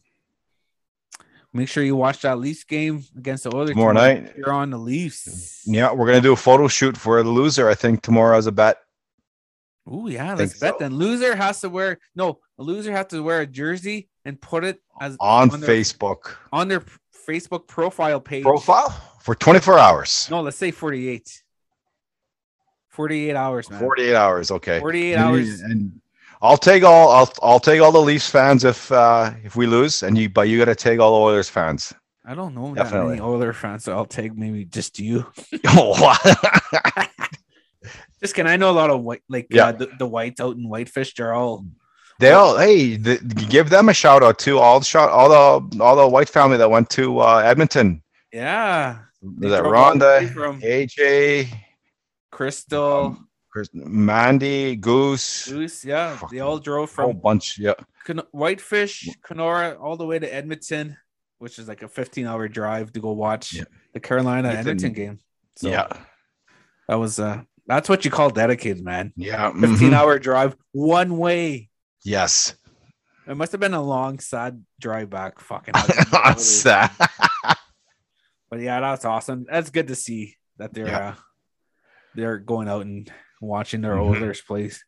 [1.56, 4.34] make sure you watch that Leafs game against the Oilers tomorrow night.
[4.36, 5.62] You're on the Leafs.
[5.66, 7.68] Yeah, we're gonna do a photo shoot for the loser.
[7.68, 8.78] I think tomorrow as a bet.
[9.88, 10.78] Oh yeah, let's bet so.
[10.80, 10.94] then.
[10.96, 12.40] Loser has to wear no.
[12.58, 16.36] A loser has to wear a jersey and put it as on, on their- Facebook
[16.52, 16.82] on their
[17.28, 18.42] Facebook profile page.
[18.44, 18.90] profile
[19.20, 20.28] for 24 hours.
[20.30, 21.42] No, let's say 48.
[22.88, 23.80] 48 hours, man.
[23.80, 24.50] 48 hours.
[24.50, 24.78] Okay.
[24.80, 25.60] 48 And- hours.
[25.60, 26.00] And
[26.42, 27.10] I'll take all.
[27.12, 30.48] I'll I'll take all the Leafs fans if uh if we lose, and you but
[30.48, 31.92] you got to take all the Oilers fans.
[32.24, 33.16] I don't know that Definitely.
[33.16, 35.26] many Oiler fans, so I'll take maybe just you.
[35.68, 36.16] Oh,
[38.20, 39.66] Just can I know a lot of white, like Yeah.
[39.66, 41.14] uh, the, the whites out in Whitefish.
[41.14, 41.64] They're all
[42.18, 43.18] they all hey, the,
[43.50, 44.58] give them a shout out too.
[44.58, 48.02] All the shot, all the all the white family that went to uh, Edmonton.
[48.32, 48.98] yeah.
[49.22, 51.48] Was that drove all the way Rhonda, from AJ,
[52.30, 53.25] Crystal, Chris,
[53.72, 55.84] Mandy, Goose, Goose.
[55.84, 57.58] Yeah, they all drove from a whole bunch.
[57.58, 57.74] Yeah,
[58.32, 60.96] Whitefish, Kenora, all the way to Edmonton,
[61.38, 63.64] which is like a 15 hour drive to go watch Yeah.
[63.94, 64.60] the Carolina Edmonton.
[64.68, 65.18] Edmonton game.
[65.56, 65.88] So yeah,
[66.88, 69.12] that was uh that's what you call dedicated, man.
[69.16, 69.50] yeah.
[69.50, 69.92] 15 mhm.
[69.92, 71.68] hour drive one way.
[72.04, 72.54] Yes.
[73.26, 75.40] It must have been a long, sad drive back.
[75.40, 75.74] Fucking.
[76.36, 76.92] Sad.
[78.50, 79.46] but yeah, that's awesome.
[79.50, 81.08] That's good to see that they're Yeah.
[81.08, 81.14] uh,
[82.14, 84.16] they're going out and watching their Mhm.
[84.16, 84.84] Oilers plays.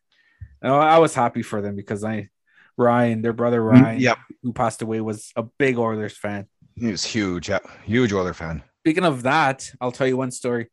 [0.61, 2.29] And I was happy for them because I
[2.77, 4.17] Ryan, their brother Ryan, Yep.
[4.41, 6.47] who passed away, was a big Oilers fan.
[6.75, 7.49] He was huge.
[7.49, 8.63] Yeah, huge Oiler fan.
[8.79, 10.69] Speaking of that, I'll tell you one story.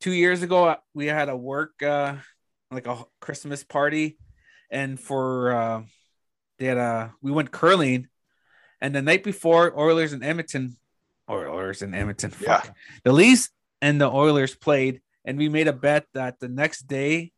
[0.00, 2.16] Two years ago, we had a work uh,
[2.70, 4.16] like a Christmas party,
[4.70, 5.82] and for uh,
[6.58, 8.06] they had a we went curling,
[8.80, 10.76] and the night before Oilers and Edmonton,
[11.28, 12.72] Oilers and Edmonton, fuck, Yeah.
[13.04, 13.50] the Leafs
[13.82, 17.32] and the Oilers played, and we made a bet that the next day,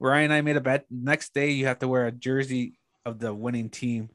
[0.00, 0.84] Ryan and I made a bet.
[0.90, 4.10] Next day, you have to wear a jersey of the winning team.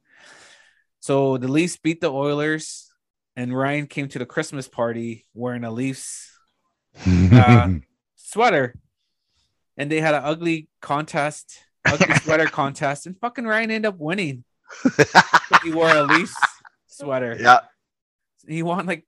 [1.02, 2.92] So the Leafs beat the Oilers,
[3.36, 6.30] and Ryan came to the Christmas party wearing a Leafs
[7.06, 7.70] Uh,
[8.16, 8.76] sweater,
[9.78, 14.44] and they had an ugly contest, ugly sweater contest, and fucking Ryan ended up winning.
[15.64, 16.36] He wore a Leafs
[16.88, 17.38] sweater.
[17.40, 17.60] yeah.
[18.48, 19.06] He won like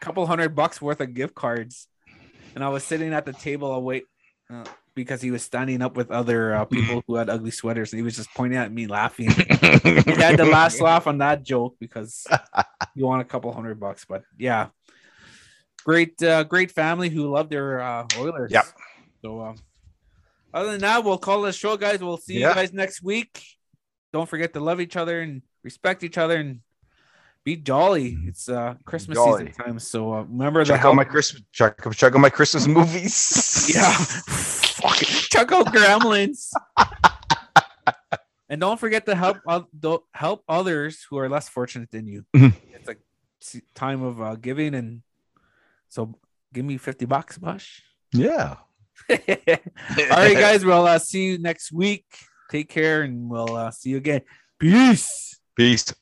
[0.00, 1.86] a couple hundred bucks worth of gift cards,
[2.54, 4.04] and I was sitting at the table await
[4.52, 7.98] uh, because he was standing up with other uh, people who had ugly sweaters, and
[7.98, 9.30] he was just pointing at me, laughing.
[9.30, 9.44] he
[10.12, 12.26] had the last laugh on that joke because
[12.94, 14.04] you want a couple hundred bucks.
[14.04, 14.68] But yeah,
[15.84, 18.50] great, uh, great family who love their uh, Oilers.
[18.52, 18.64] Yep.
[19.22, 19.56] So, um,
[20.52, 22.02] other than that, we'll call it a show, guys.
[22.02, 22.48] We'll see Yeah.
[22.48, 23.42] you guys next week.
[24.12, 26.60] Don't forget to love each other and respect each other and
[27.44, 28.18] be jolly.
[28.26, 29.46] It's uh Christmas Jolly.
[29.48, 31.42] season time, so uh, remember the Check out my Christmas.
[31.52, 33.70] Check, check out my Christmas movies.
[33.74, 35.06] yeah, Fuck it.
[35.08, 36.50] check out Gremlins.
[38.48, 39.38] and don't forget to help
[39.78, 42.24] do- help others who are less fortunate than you.
[42.36, 42.52] Mhm.
[42.74, 45.02] It's a time of uh, giving, and
[45.88, 46.14] so
[46.52, 47.80] give me fifty bucks, Bush.
[48.12, 48.56] Yeah.
[49.10, 49.16] All
[50.10, 50.62] right, guys.
[50.64, 52.04] We'll uh, see you next week.
[52.50, 54.20] Take care, and we'll uh, see you again.
[54.58, 55.40] Peace.
[55.56, 55.94] Peace.